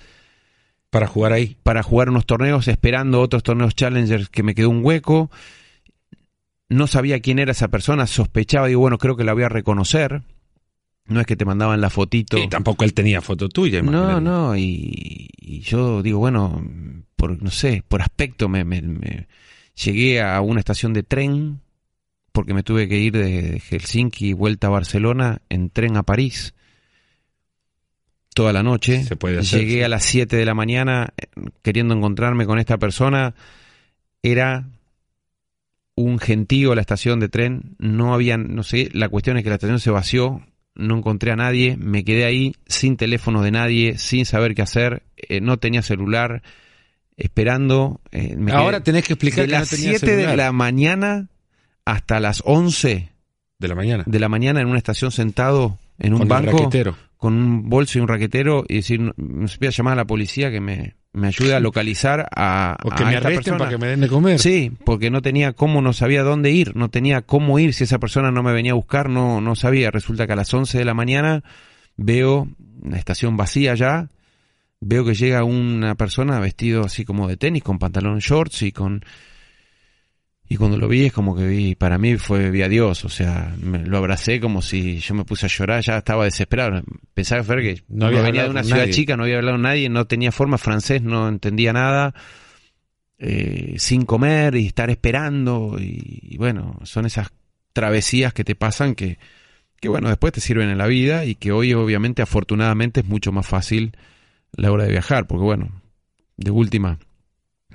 [0.89, 1.58] Para jugar ahí.
[1.63, 5.32] Para jugar unos torneos, esperando otros torneos Challengers que me quedó un hueco.
[6.70, 10.22] No sabía quién era esa persona, sospechaba, digo, bueno, creo que la voy a reconocer.
[11.06, 12.38] No es que te mandaban la fotito.
[12.38, 13.82] Y tampoco él tenía foto tuya.
[13.82, 15.30] No, no, y,
[15.66, 16.63] yo digo, bueno,
[17.16, 19.28] por, no sé, por aspecto me, me,
[19.76, 21.60] llegué a una estación de tren
[22.32, 26.54] porque me tuve que ir de Helsinki vuelta a Barcelona en tren a París
[28.34, 29.04] toda la noche.
[29.04, 31.13] Se puede Llegué a las 7 de la mañana
[31.62, 33.36] queriendo encontrarme con esta persona.
[34.22, 34.68] Era
[35.96, 37.76] un gentío la estación de tren.
[37.78, 40.42] No había, no sé, la cuestión es que la estación se vació
[40.76, 45.04] no encontré a nadie, me quedé ahí sin teléfono de nadie, sin saber qué hacer,
[45.18, 46.42] eh, no tenía celular,
[47.18, 48.02] esperando.
[48.12, 51.28] Eh, Ahora tenés que explicar de las 7 de la mañana
[51.86, 53.10] hasta las 11
[53.60, 54.04] de la mañana.
[54.08, 56.70] De la mañana en una estación sentado en un banco
[57.24, 60.52] con un bolso y un raquetero y decir, me voy a llamar a la policía
[60.52, 64.02] que me, me ayude a localizar a, o que me arresten para que me den
[64.02, 64.40] de comer.
[64.40, 67.98] Sí, porque no tenía cómo, no sabía dónde ir, no tenía cómo ir si esa
[67.98, 69.90] persona no me venía a buscar, no, no sabía.
[69.90, 71.46] Resulta que a las 11 de la mañana
[71.96, 72.50] veo
[72.82, 74.10] una estación vacía ya,
[74.82, 79.06] veo que llega una persona vestido así como de tenis, con pantalón shorts y con
[80.54, 83.10] y cuando lo vi es como que vi, para mí fue vi a Dios, o
[83.10, 86.84] sea, me, lo abracé como si yo me puse a llorar, ya estaba desesperado.
[87.16, 90.06] Pensaba que no había venido de una ciudad chica, no había hablado con nadie, no
[90.06, 92.13] tenía forma francés, no entendía nada,
[93.18, 97.32] eh, sin comer y estar esperando, y, bueno, son esas
[97.74, 99.18] travesías que te pasan que,
[99.82, 103.32] que bueno, después te sirven en la vida y que hoy obviamente afortunadamente es mucho
[103.32, 103.98] más fácil
[104.52, 105.82] la hora de viajar, porque bueno,
[106.38, 107.00] de última,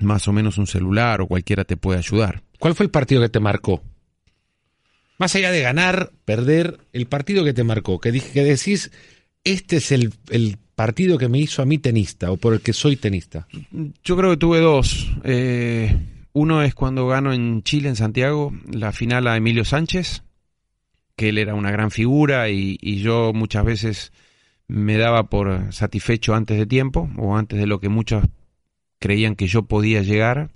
[0.01, 2.43] más o menos un celular o cualquiera te puede ayudar.
[2.59, 3.81] ¿Cuál fue el partido que te marcó?
[5.17, 8.91] Más allá de ganar, perder, el partido que te marcó, que, dije, que decís,
[9.43, 10.13] este es el,
[10.75, 13.45] partido que me hizo a mí tenista o por el que soy tenista.
[14.01, 15.11] Yo creo que tuve dos.
[15.25, 15.93] Eh,
[16.31, 20.23] uno es cuando gano en Chile, en Santiago, la final a Emilio Sánchez,
[21.17, 24.13] que él era una gran figura y, y yo muchas veces
[24.69, 28.23] me daba por satisfecho antes de tiempo o antes de lo que muchos
[28.99, 30.51] creían que yo podía llegar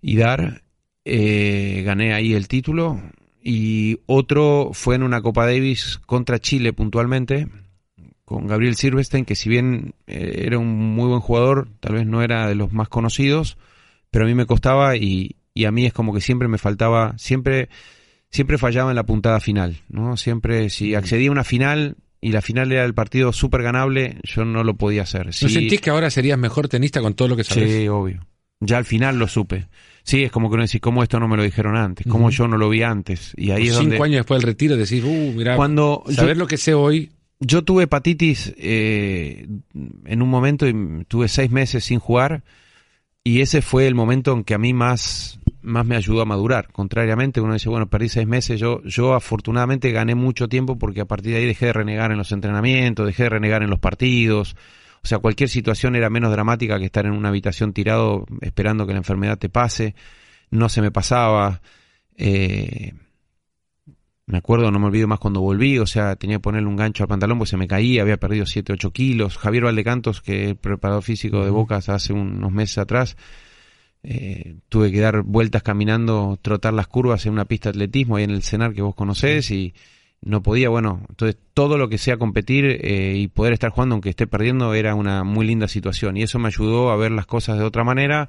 [0.00, 0.62] y dar.
[1.06, 2.98] Eh, gané ahí el título
[3.42, 7.48] y otro fue en una Copa Davis contra Chile puntualmente,
[8.24, 12.22] con Gabriel Silverstein, que si bien eh, era un muy buen jugador, tal vez no
[12.22, 13.58] era de los más conocidos,
[14.10, 17.12] pero a mí me costaba y, y a mí es como que siempre me faltaba,
[17.18, 17.68] siempre,
[18.30, 20.16] siempre fallaba en la puntada final, ¿no?
[20.16, 24.46] Siempre, si accedía a una final y la final era el partido súper ganable, yo
[24.46, 25.26] no lo podía hacer.
[25.26, 27.70] ¿No sentís que ahora serías mejor tenista con todo lo que sabes?
[27.70, 28.26] Sí, obvio.
[28.60, 29.68] Ya al final lo supe.
[30.04, 32.06] Sí, es como que uno dice, ¿cómo esto no me lo dijeron antes?
[32.06, 33.34] ¿Cómo yo no lo vi antes?
[33.36, 36.56] Y ahí es Cinco años después del retiro decís, uh, mira, Cuando saber lo que
[36.56, 37.10] sé hoy.
[37.40, 39.46] Yo tuve hepatitis eh,
[40.06, 42.42] en un momento y tuve seis meses sin jugar
[43.22, 46.70] y ese fue el momento en que a mí más, más me ayudó a madurar.
[46.70, 51.06] Contrariamente, uno dice, bueno, perdí seis meses, yo, yo afortunadamente gané mucho tiempo porque a
[51.06, 54.56] partir de ahí dejé de renegar en los entrenamientos, dejé de renegar en los partidos.
[55.02, 58.92] O sea, cualquier situación era menos dramática que estar en una habitación tirado esperando que
[58.92, 59.94] la enfermedad te pase.
[60.50, 61.60] No se me pasaba.
[62.16, 62.92] Eh,
[64.26, 67.04] me acuerdo, no me olvido más cuando volví, o sea, tenía que ponerle un gancho
[67.04, 69.36] al pantalón porque se me caía, había perdido 7, 8 kilos.
[69.36, 73.16] Javier Valdecantos, que es preparador físico de Bocas hace unos meses atrás,
[74.06, 78.24] eh, tuve que dar vueltas caminando, trotar las curvas en una pista de atletismo ahí
[78.24, 79.72] en el cenar que vos conocés y
[80.20, 84.10] no podía, bueno, entonces todo lo que sea competir eh, y poder estar jugando aunque
[84.10, 87.58] esté perdiendo era una muy linda situación y eso me ayudó a ver las cosas
[87.58, 88.28] de otra manera.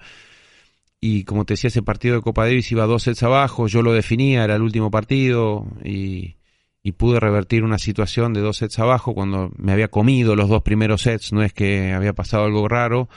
[1.01, 3.91] Y como te decía ese partido de Copa Davis iba dos sets abajo, yo lo
[3.91, 6.37] definía, era el último partido y,
[6.83, 10.63] y pude revertir una situación de dos sets abajo cuando me había comido los dos
[10.63, 13.09] primeros sets, no es que había pasado algo raro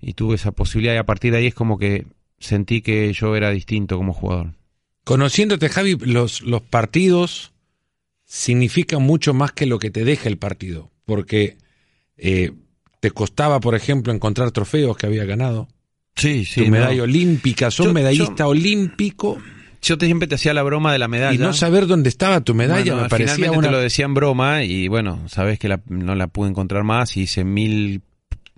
[0.00, 2.06] y tuve esa posibilidad y a partir de ahí es como que
[2.38, 4.52] sentí que yo era distinto como jugador.
[5.04, 7.52] Conociéndote Javi, los, los partidos
[8.24, 11.56] significa mucho más que lo que te deja el partido, porque
[12.16, 12.52] eh,
[13.00, 15.68] te costaba, por ejemplo, encontrar trofeos que había ganado.
[16.16, 16.64] Sí, sí.
[16.64, 19.38] Tu medalla olímpica, sos Yo- medallista olímpico
[19.80, 21.32] Yo te, siempre te hacía la broma de la medalla.
[21.34, 23.68] y no saber dónde estaba tu medalla Bueno, me parecía una...
[23.68, 27.16] te lo decía en broma y bueno, sabes que la- no la pude encontrar más
[27.16, 28.02] y hice mil,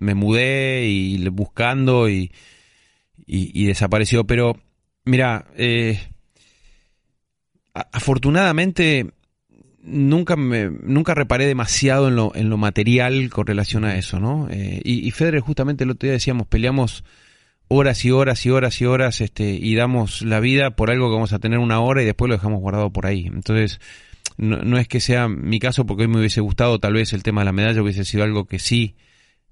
[0.01, 2.33] me mudé y buscando y,
[3.27, 4.25] y, desapareció.
[4.25, 4.57] Pero
[5.05, 6.01] mira, eh,
[7.75, 9.13] afortunadamente
[9.83, 14.49] nunca me, nunca reparé demasiado en lo, en lo material con relación a eso, ¿no?
[14.51, 17.05] Eh, y, y justamente el otro día decíamos, peleamos
[17.69, 21.15] horas y horas y horas y horas este y damos la vida por algo que
[21.15, 23.27] vamos a tener una hora y después lo dejamos guardado por ahí.
[23.27, 23.81] Entonces,
[24.37, 27.23] no, no es que sea mi caso porque hoy me hubiese gustado tal vez el
[27.23, 28.97] tema de la medalla hubiese sido algo que sí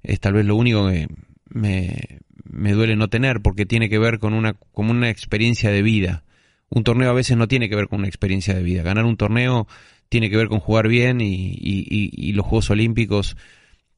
[0.02, 1.08] es tal vez lo único que
[1.50, 1.96] me,
[2.44, 6.24] me duele no tener porque tiene que ver con una, una experiencia de vida.
[6.70, 8.82] Un torneo a veces no tiene que ver con una experiencia de vida.
[8.82, 9.66] Ganar un torneo
[10.08, 13.36] tiene que ver con jugar bien y, y- los Juegos Olímpicos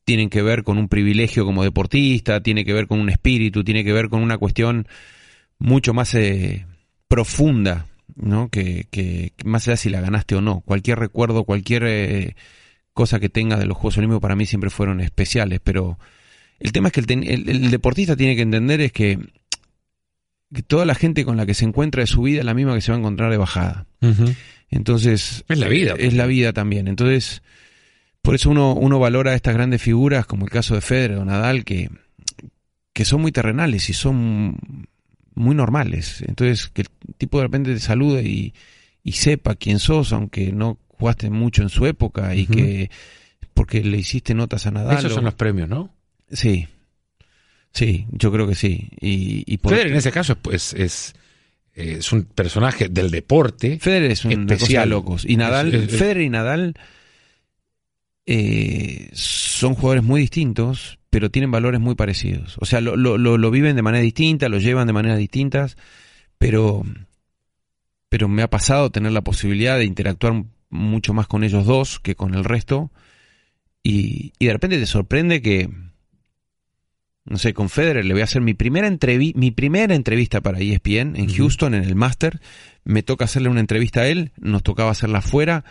[0.05, 3.85] tienen que ver con un privilegio como deportista, tiene que ver con un espíritu, tiene
[3.85, 4.89] que ver con una cuestión
[5.59, 6.67] mucho más eh,
[7.07, 7.87] profunda,
[8.17, 8.49] ¿no?
[8.49, 10.61] Que, que, que más allá si la ganaste o no.
[10.63, 12.35] Cualquier recuerdo, cualquier eh,
[12.95, 15.99] cosa que tengas de los Juegos Olímpicos para mí siempre fueron especiales, pero
[16.59, 19.19] el tema es que el, ten- el- el deportista tiene que entender es que,
[20.53, 22.75] que toda la gente con la que se encuentra de su vida es la misma
[22.75, 23.87] que se va a encontrar de bajada.
[24.69, 25.95] Entonces, Es la vida.
[25.99, 26.89] es la vida también.
[26.89, 27.43] Entonces,
[28.23, 31.65] por eso uno, uno valora estas grandes figuras, como el caso de Federer o Nadal,
[31.65, 31.91] que,
[32.93, 34.87] que son muy terrenales y son
[35.35, 36.23] muy normales.
[36.27, 38.53] Entonces, que el tipo de repente te salude y,
[39.03, 42.91] y sepa quién sos, aunque no jugaste mucho en su época y que
[43.55, 44.99] porque le hiciste notas a Nadal.
[44.99, 45.93] Esos son los premios, ¿no?
[46.31, 46.69] Sí,
[47.73, 48.89] sí, yo creo que sí.
[49.01, 51.15] Y, Federer en ese caso es, pues, es,
[51.75, 53.79] es un personaje del deporte.
[53.81, 54.91] Federer es de especial.
[54.91, 55.25] locos.
[55.27, 56.75] Y Nadal, es- Federer y Nadal
[58.27, 62.57] eh, son jugadores muy distintos, pero tienen valores muy parecidos.
[62.61, 65.77] O sea, lo, lo, lo, lo viven de manera distinta, lo llevan de maneras distintas,
[66.39, 66.85] pero,
[68.09, 72.15] pero me ha pasado tener la posibilidad de interactuar mucho más con ellos dos que
[72.15, 72.91] con el resto.
[73.83, 75.69] Y, y de repente te sorprende que,
[77.25, 80.59] no sé, con Federer le voy a hacer mi primera, entrevi mi primera entrevista para
[80.61, 81.29] ESPN en.
[81.35, 82.41] Houston, en el Master.
[82.85, 85.65] Me toca hacerle una entrevista a él, nos tocaba hacerla afuera.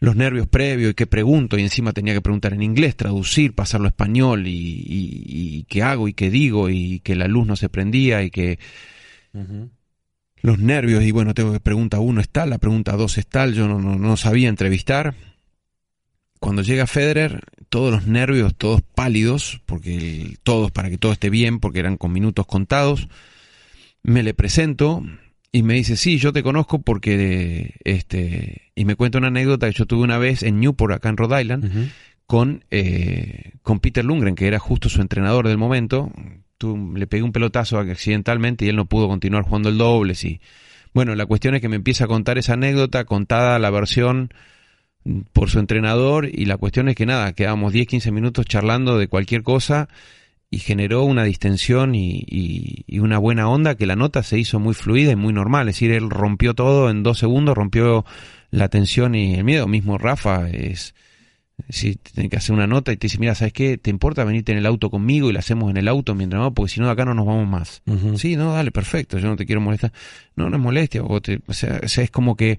[0.00, 3.86] Los nervios previos y qué pregunto, y encima tenía que preguntar en inglés, traducir, pasarlo
[3.86, 5.24] a español, y, y-
[5.58, 8.58] y qué hago y qué digo, y que la luz no se prendía, y que.
[10.42, 13.54] Los nervios, y bueno, tengo que pregunta uno es tal, la pregunta dos es tal,
[13.54, 15.14] yo no, no, no sabía entrevistar.
[16.40, 21.30] Cuando llega Federer, todos los nervios, todos pálidos, porque el- todos, para que todo esté
[21.30, 23.08] bien, porque eran con minutos contados,
[24.02, 25.04] me le presento
[25.52, 29.76] y me dice, sí, yo te conozco porque, este, y me cuenta una anécdota que
[29.78, 31.90] yo tuve una vez en Newport, acá en Rhode Island,
[32.26, 36.10] con, eh, con Peter Lundgren, que era justo su entrenador del momento.
[36.62, 40.40] Le pegué un pelotazo accidentalmente y él no pudo continuar jugando el dobles y
[40.94, 44.30] Bueno, la cuestión es que me empieza a contar esa anécdota contada la versión
[45.32, 49.08] por su entrenador y la cuestión es que nada, quedábamos 10, 15 minutos charlando de
[49.08, 49.88] cualquier cosa
[50.50, 54.74] y generó una distensión y, y, una buena onda que la nota se hizo muy
[54.74, 55.66] fluida y muy normal.
[55.68, 58.04] Es decir, él rompió todo en dos segundos, rompió
[58.50, 59.66] la tensión y el miedo.
[59.66, 60.94] Mismo Rafa es,
[61.68, 63.78] si tiene que hacer una nota y te dice, mira, ¿sabes qué?
[63.78, 66.54] ¿Te importa venirte en el auto conmigo y la hacemos en el auto mientras no?
[66.54, 67.82] Porque si no, de acá no nos vamos más.
[68.16, 69.92] Sí, no, dale, perfecto, yo no te quiero molestar.
[70.36, 71.02] No, no es molestia.
[71.02, 72.58] O, o, sea, es como que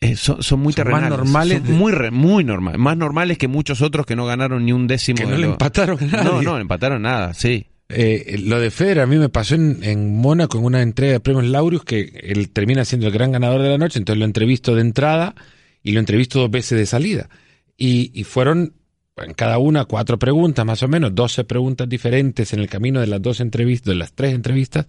[0.00, 1.10] eh, son, son, muy terrenales.
[1.10, 1.62] Más normales.
[1.64, 2.80] muy, muy normales.
[2.80, 5.18] Más normales que muchos otros que no ganaron ni un décimo.
[5.18, 6.24] Que no le empataron nada.
[6.24, 7.66] No, no, empataron nada, sí.
[7.88, 11.20] Eh, lo de Federer a mí me pasó en, en Mónaco en una entrega de
[11.20, 14.74] premios Laureus que él termina siendo el gran ganador de la noche, entonces lo entrevisto
[14.74, 15.34] de entrada
[15.82, 17.28] y lo entrevisto dos veces de salida.
[17.76, 18.74] Y, fueron
[19.16, 23.08] en cada una cuatro preguntas, más o menos, doce preguntas diferentes en el camino de
[23.08, 24.86] las dos entrevistas, de las tres entrevistas,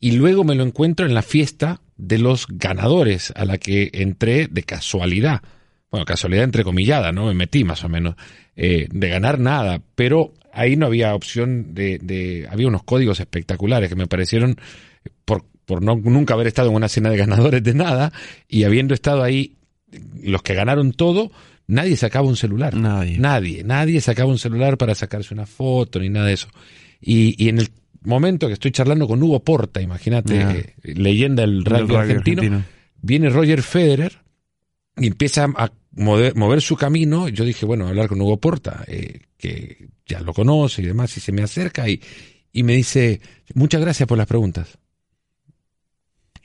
[0.00, 4.48] y luego me lo encuentro en la fiesta de los ganadores a la que entré
[4.48, 5.42] de casualidad.
[5.90, 7.26] Bueno, casualidad entrecomillada, ¿no?
[7.26, 8.14] Me metí más o menos.
[8.56, 13.88] Eh, de ganar nada, pero ahí no había opción de, de, Había unos códigos espectaculares
[13.88, 14.56] que me parecieron,
[15.24, 18.12] por, por no, nunca haber estado en una cena de ganadores de nada,
[18.48, 19.56] y habiendo estado ahí,
[20.22, 21.30] los que ganaron todo,
[21.66, 22.74] nadie sacaba un celular.
[22.74, 23.18] Nadie.
[23.18, 26.48] Nadie, nadie sacaba un celular para sacarse una foto ni nada de eso.
[27.00, 27.68] Y, y en el
[28.02, 32.64] momento que estoy charlando con Hugo Porta, imagínate, eh, leyenda del rugby, argentino,
[33.00, 34.18] viene Roger Federer
[34.96, 37.28] y empieza a mover, su camino.
[37.28, 41.20] Yo dije, bueno, hablar con Hugo Porta, eh, que ya lo conoce y demás, y
[41.20, 42.00] se me acerca y,
[42.52, 43.20] y me dice,
[43.54, 44.78] muchas gracias por las preguntas.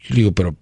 [0.07, 0.55] Yo digo, pero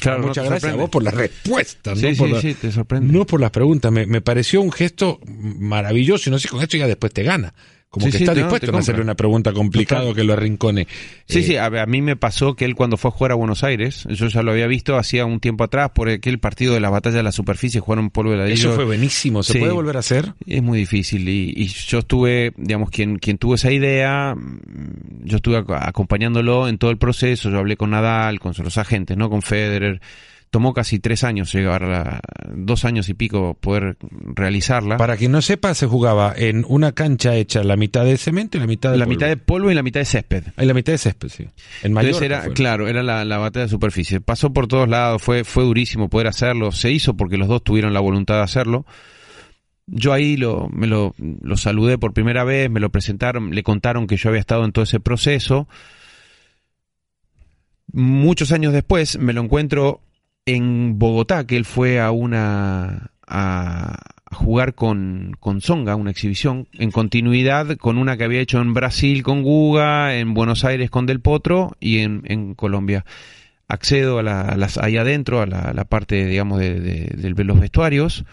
[0.00, 3.12] Claro, muchas gracias a vos por las respuestas, sí, no, por sí, te sorprende.
[3.12, 3.90] no por las preguntas.
[3.90, 7.52] Me, me, pareció un gesto maravilloso y no sé, con esto ya después te gana.
[7.90, 10.86] Como que está dispuesto a hacerle una pregunta complicada que lo arrincone.
[11.26, 13.64] Sí, sí, eh, a, mí me pasó que él cuando fue a jugar a Buenos
[13.64, 16.90] Aires, yo ya lo había visto hacía un tiempo atrás por aquel partido de la
[16.90, 18.68] batalla de la superficie, jugaron polvo de ladrillo.
[18.68, 20.34] Eso fue buenísimo, ¿se puede volver a hacer?
[20.46, 24.36] Es muy difícil y, y, yo estuve, digamos, quien, quien tuvo esa idea,
[25.24, 29.30] yo estuve acompañándolo en todo el proceso, yo hablé con Nadal, con los agentes, ¿no?
[29.30, 30.02] Con Federer
[30.50, 32.20] tomó casi tres años llegar a
[32.54, 34.96] dos años y pico poder realizarla.
[34.96, 38.60] Para quien no sepa, se jugaba en una cancha hecha la mitad de cemento y
[38.60, 39.16] la mitad de la polvo.
[39.16, 40.44] mitad de polvo y la mitad de césped.
[40.58, 41.44] Y la mitad de césped, sí.
[41.82, 44.20] En Entonces era, claro, era la, la, batalla de superficie.
[44.20, 46.72] Pasó por todos lados, fue, fue durísimo poder hacerlo.
[46.72, 48.86] Se hizo porque los dos tuvieron la voluntad de hacerlo.
[49.86, 54.06] Yo ahí lo, me lo, lo saludé por primera vez, me lo presentaron, le contaron
[54.06, 55.66] que yo había estado en todo ese proceso.
[57.90, 60.02] Muchos años después me lo encuentro
[60.48, 63.98] en Bogotá, que él fue a una a,
[64.30, 69.22] jugar con, con Zonga, una exhibición, en continuidad con una que había hecho en Brasil
[69.22, 73.04] con Guga, en Buenos Aires con Del Potro y en, en Colombia.
[73.68, 77.60] Accedo a, la, las, ahí adentro, a la, la parte, digamos, de, de, de, los
[77.60, 78.24] vestuarios,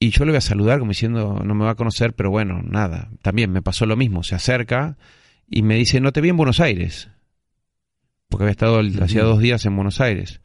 [0.00, 2.60] y yo le voy a saludar como diciendo, no me va a conocer, pero bueno,
[2.64, 3.08] nada.
[3.22, 4.96] También me pasó lo mismo, se acerca
[5.48, 7.08] y me dice, no te vi en Buenos Aires,
[8.28, 10.40] porque había estado hacía dos días en Buenos Aires.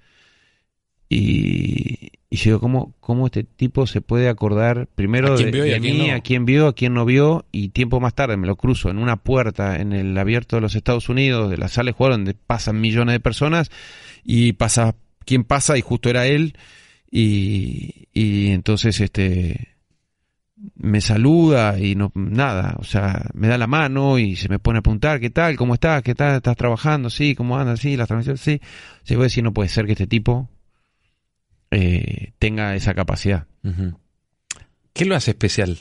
[1.09, 6.07] Y, y yo digo, ¿cómo, ¿cómo este tipo se puede acordar primero de, de mí,
[6.09, 6.15] no?
[6.15, 7.45] a quién vio, a quién no vio?
[7.51, 10.75] Y tiempo más tarde me lo cruzo en una puerta en el abierto de los
[10.75, 13.71] Estados Unidos, de la sala de juego donde pasan millones de personas,
[14.23, 14.95] y pasa
[15.25, 16.57] quién pasa, y justo era él,
[17.09, 19.77] y, y entonces este
[20.75, 24.77] me saluda y no nada, o sea, me da la mano y se me pone
[24.77, 25.55] a apuntar, ¿qué tal?
[25.55, 26.01] ¿Cómo estás?
[26.01, 26.37] ¿Qué tal?
[26.37, 27.09] ¿Estás trabajando?
[27.09, 27.79] Sí, ¿cómo andas?
[27.79, 28.59] Sí, las transmisiones, sí.
[29.03, 30.49] Se voy a decir, no puede ser que este tipo
[31.71, 33.47] eh, tenga esa capacidad.
[34.93, 35.77] ¿Qué lo hace especial?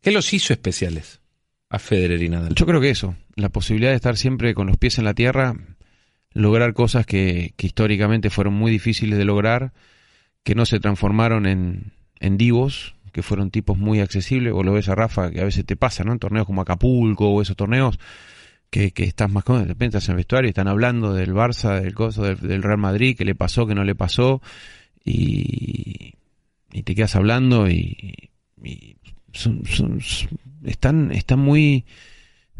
[0.00, 1.20] ¿Qué los hizo especiales
[1.68, 2.54] a Federer y Nadal?
[2.54, 5.54] Yo creo que eso, la posibilidad de estar siempre con los pies en la tierra,
[6.32, 9.72] lograr cosas que, que históricamente fueron muy difíciles de lograr,
[10.42, 14.88] que no se transformaron en, en divos, que fueron tipos muy accesibles, o lo ves
[14.88, 16.12] a Rafa, que a veces te pasa, ¿no?
[16.12, 17.98] En torneos como Acapulco o esos torneos,
[18.70, 21.34] que, que estás más cómodo, de repente estás en el vestuario y están hablando del
[21.34, 24.40] Barça, del coso, del, del Real Madrid, que le pasó, que no le pasó,
[25.04, 26.14] y,
[26.72, 28.30] y te quedas hablando y,
[28.62, 28.96] y
[29.32, 30.00] son, son,
[30.64, 31.84] están, están muy,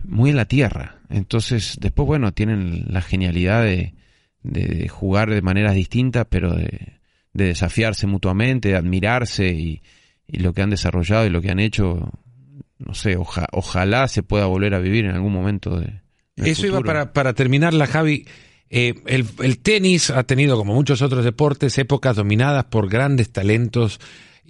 [0.04, 1.00] muy en la tierra.
[1.08, 3.94] Entonces, después, bueno, tienen la genialidad de,
[4.42, 7.00] de jugar de maneras distintas, pero de,
[7.32, 9.82] de desafiarse mutuamente, de admirarse y,
[10.26, 12.10] y, lo que han desarrollado y lo que han hecho,
[12.78, 16.00] no sé, oja, ojalá se pueda volver a vivir en algún momento de...
[16.36, 16.68] Eso futuro.
[16.68, 18.24] iba para, para terminarla, Javi.
[18.70, 23.98] Eh, el, el, tenis ha tenido, como muchos otros deportes, épocas dominadas por grandes talentos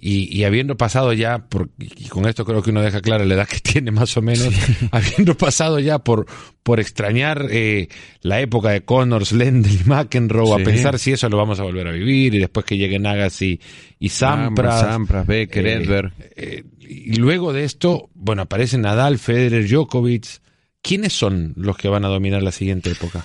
[0.03, 3.47] y, habiendo pasado ya, por, y con esto creo que uno deja clara la edad
[3.47, 4.49] que tiene más o menos,
[4.91, 6.25] habiendo pasado ya por,
[6.63, 7.87] por extrañar eh,
[8.21, 11.87] la época de Connors, Lendl y McEnroe, a pensar si eso lo vamos a volver
[11.87, 13.59] a vivir, y después que lleguen Agassi
[13.99, 14.81] y, Sampras.
[14.81, 16.13] Sampras, Becker, eh, Edberg.
[16.35, 20.41] Eh, y luego de esto, bueno, aparecen Nadal, Federer, Djokovic.
[20.81, 23.23] ¿Quiénes son los que van a dominar la siguiente época?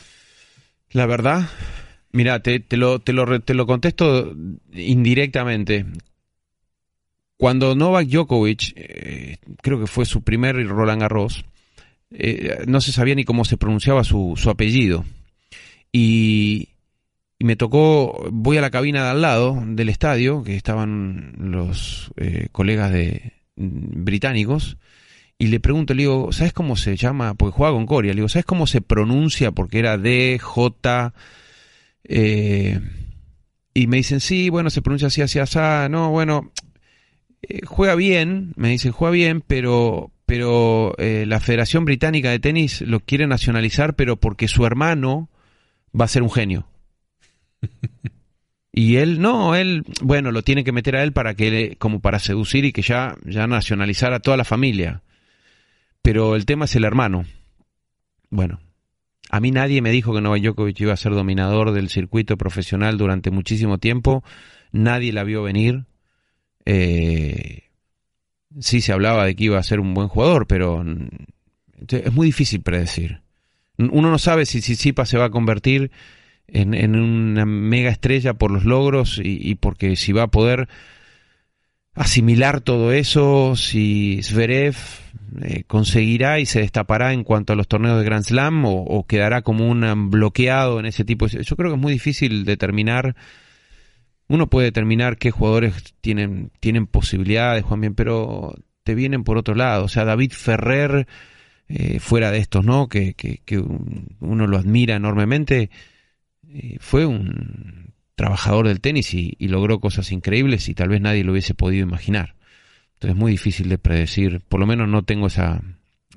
[0.97, 1.47] La verdad,
[2.13, 4.35] mira, te, te, lo, te, lo, te lo contesto
[4.73, 5.85] indirectamente.
[7.37, 11.45] Cuando Novak Djokovic, eh, creo que fue su primer Roland Garros,
[12.13, 15.05] eh, no se sabía ni cómo se pronunciaba su, su apellido.
[15.93, 16.71] Y,
[17.41, 22.49] me tocó, voy a la cabina de al lado del estadio, que estaban los eh,
[22.53, 24.79] colegas de británicos,
[25.39, 27.35] y le pregunto, le digo, ¿sabes cómo se llama?
[27.35, 29.53] Porque juega con Coria, le digo, ¿sabes cómo se pronuncia?
[29.53, 31.13] Porque era D, J,
[33.77, 35.59] y me dicen, sí, bueno, se pronuncia así, así, así,
[35.91, 36.51] no, bueno,
[37.43, 42.81] eh, juega bien, me dicen, juega bien, pero, pero eh, la Federación Británica de Tenis
[42.81, 45.29] lo quiere nacionalizar, pero porque su hermano
[45.99, 46.67] va a ser un genio.
[48.79, 52.19] Y él, no, él, bueno, lo tiene que meter a él para que, como para
[52.19, 55.01] seducir y que ya, ya nacionalizar a toda la familia.
[56.07, 57.25] Pero el tema es el hermano.
[58.31, 58.61] Bueno,
[59.29, 62.97] a mí nadie me dijo que Novak Djokovic iba a ser dominador del circuito profesional
[62.97, 64.23] durante muchísimo tiempo.
[64.71, 65.87] Nadie la vio venir.
[66.65, 67.71] Eh,
[68.61, 70.85] sí se hablaba de que iba a ser un buen jugador, pero
[71.89, 73.23] es muy difícil predecir.
[73.77, 75.91] Uno no sabe si Tsitsipas se va a convertir
[76.47, 80.69] en, una mega estrella por los logros y, porque si va a poder
[81.95, 84.77] asimilar todo eso, si Zverev
[85.43, 89.43] eh, conseguirá y se destapará en cuanto a los torneos de Grand Slam o, quedará
[89.43, 91.27] como un bloqueado en ese tipo.
[91.27, 93.17] Yo creo que es muy difícil determinar
[94.29, 99.55] uno puede determinar qué jugadores tienen, tienen posibilidades, Juan bien, pero te vienen por otro
[99.55, 99.85] lado.
[99.85, 101.07] O sea, David Ferrer,
[101.69, 102.89] eh, fuera de estos, ¿no?
[102.89, 103.59] Que, que,
[104.21, 105.71] uno lo admira enormemente,
[106.49, 111.33] eh, fue un trabajador del tenis y, logró cosas increíbles y tal vez nadie lo
[111.33, 112.36] hubiese podido imaginar.
[112.97, 115.63] Entonces es muy difícil de predecir, por lo menos no tengo esa,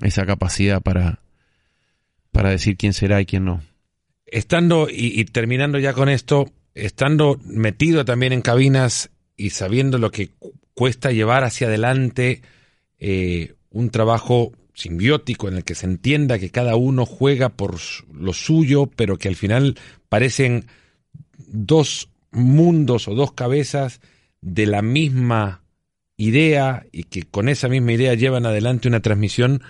[0.00, 1.20] esa capacidad para,
[2.32, 3.62] para decir quién será y quién no.
[4.26, 10.30] Estando y terminando ya con esto, estando metido también en cabinas y sabiendo lo que
[10.74, 12.42] cuesta llevar hacia adelante
[12.98, 17.76] eh, un trabajo simbiótico en el que se entienda que cada uno juega por
[18.12, 19.76] lo suyo, pero que al final
[20.08, 20.66] parecen
[21.36, 24.00] dos mundos o dos cabezas
[24.40, 25.62] de la misma
[26.20, 29.62] idea y que con esa misma idea llevan adelante una transmisión.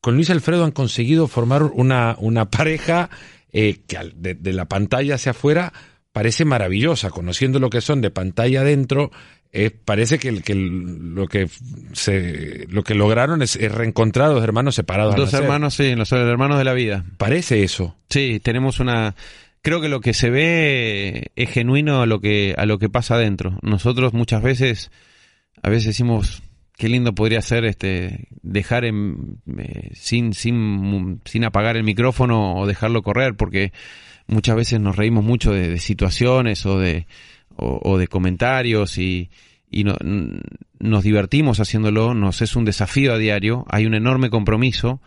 [0.00, 3.10] Con Luis Alfredo han conseguido formar una, una pareja
[3.52, 5.72] eh, que de, la pantalla hacia afuera
[6.12, 9.10] parece maravillosa, conociendo lo que son de pantalla adentro,
[9.52, 11.48] eh, parece que, que, lo que
[11.92, 15.16] se lo que lograron es, reencontrar a dos hermanos separados.
[15.16, 17.04] Dos hermanos, sí, los hermanos de la vida.
[17.18, 17.96] Parece eso.
[18.08, 19.14] Sí, tenemos una
[19.60, 23.16] creo que lo que se ve es genuino a lo que a lo que pasa
[23.16, 23.58] adentro.
[23.62, 24.90] Nosotros muchas veces
[25.62, 26.42] a veces decimos
[26.76, 32.66] qué lindo podría ser este dejar en, eh, sin sin sin apagar el micrófono o
[32.66, 33.72] dejarlo correr porque
[34.26, 37.06] muchas veces nos reímos mucho de, situaciones o de,
[37.56, 39.30] o, de comentarios y,
[39.70, 45.00] y nos divertimos haciéndolo, nos es un desafío a diario, hay un enorme compromiso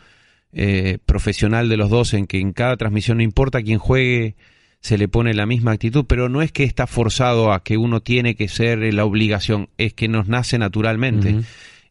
[0.52, 4.36] eh, profesional de los dos en que en cada transmisión no importa quién juegue,
[4.84, 8.02] se le pone la misma actitud, pero no es que está forzado a que uno
[8.02, 11.38] tiene que ser la obligación, es que nos nace naturalmente.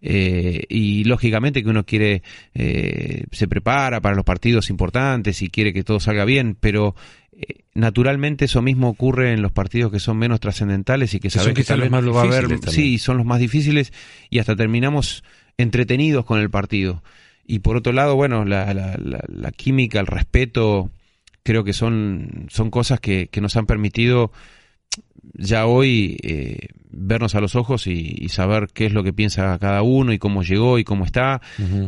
[0.03, 2.23] Eh, y lógicamente que uno quiere,
[2.55, 6.95] eh, se prepara para los partidos importantes y quiere que todo salga bien, pero
[7.33, 11.55] eh, naturalmente eso mismo ocurre en los partidos que son menos trascendentales y que sabes
[11.55, 13.93] que, tal vez más lo va a ver, sí, son los más difíciles
[14.29, 15.25] y hasta terminamos
[15.57, 17.03] entretenidos con el partido.
[17.47, 20.91] Y por otro lado, bueno, la, la, la, química, el respeto,
[21.43, 24.33] creo que son, son cosas que, que nos han permitido
[25.35, 29.83] ya hoy eh, vernos a los ojos y, saber qué es lo que piensa cada
[29.83, 31.41] uno y cómo llegó y cómo está.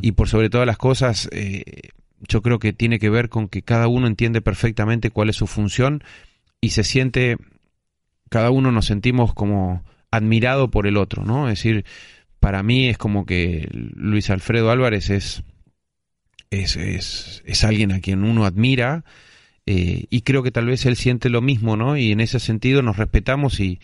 [0.02, 1.90] Y por sobre todas las cosas, eh,
[2.28, 5.46] yo creo que tiene que ver con que cada uno entiende perfectamente cuál es su
[5.46, 6.02] función
[6.60, 7.36] y se siente,
[8.30, 11.48] cada uno nos sentimos como admirado por el otro, ¿no?
[11.48, 11.84] Es decir,
[12.40, 15.42] para mí es como que Luis Alfredo Álvarez es,
[16.50, 19.04] es, es, es alguien a quien uno admira
[19.66, 21.96] eh, y creo que tal vez él siente lo mismo, ¿no?
[21.96, 23.80] Y en ese sentido nos respetamos y,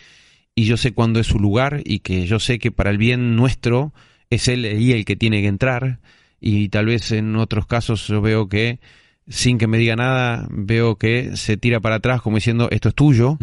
[0.55, 3.37] y yo sé cuándo es su lugar y que yo sé que para el bien
[3.37, 3.93] nuestro
[4.29, 6.01] es él y el que tiene que entrar
[6.41, 8.81] y tal vez en otros casos yo veo que
[9.29, 12.95] sin que me diga nada, veo que se tira para atrás como diciendo esto es
[12.95, 13.39] tuyo,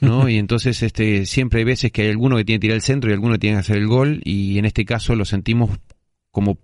[0.00, 0.28] ¿no?
[0.28, 3.10] Y entonces este siempre hay veces que hay alguno que tiene que tirar el centro
[3.10, 5.70] y alguno que tiene que hacer el gol y en este caso lo sentimos
[6.30, 6.58] como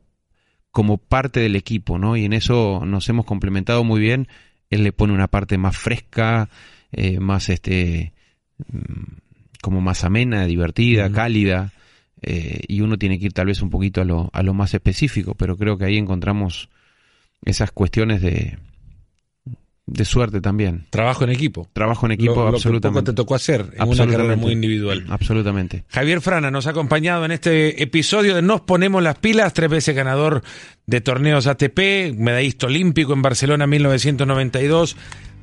[0.71, 2.17] como parte del equipo, ¿no?
[2.17, 4.29] Y en eso nos hemos complementado muy bien.
[4.71, 6.49] Él le pone una parte más fresca,
[6.93, 8.13] eh, más este
[8.59, 9.19] mm,
[9.63, 11.73] como más amena, divertida, cálida,
[12.23, 14.75] eh, y uno tiene que ir tal vez un poquito a lo, a lo más
[14.75, 16.69] específico, pero creo que ahí encontramos
[17.45, 18.59] esas cuestiones de,
[19.89, 20.87] de suerte también.
[20.91, 21.69] Trabajo en equipo.
[21.73, 23.01] Trabajo en equipo, lo, absolutamente.
[23.01, 25.05] Lo que te tocó hacer en una carrera muy individual.
[25.09, 25.85] Absolutamente.
[25.89, 29.95] Javier Frana nos ha acompañado en este episodio de Nos Ponemos las Pilas, tres veces
[29.95, 30.43] ganador
[30.87, 34.97] de torneos ATP, medallista olímpico en Barcelona 1992,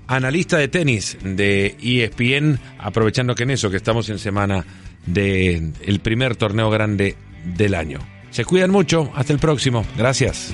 [0.07, 4.65] analista de tenis de ESPN, aprovechando que en eso, que estamos en semana
[5.05, 7.15] del el primer torneo grande
[7.57, 7.99] del año.
[8.31, 9.85] Se cuidan mucho, hasta el próximo.
[9.97, 10.53] Gracias.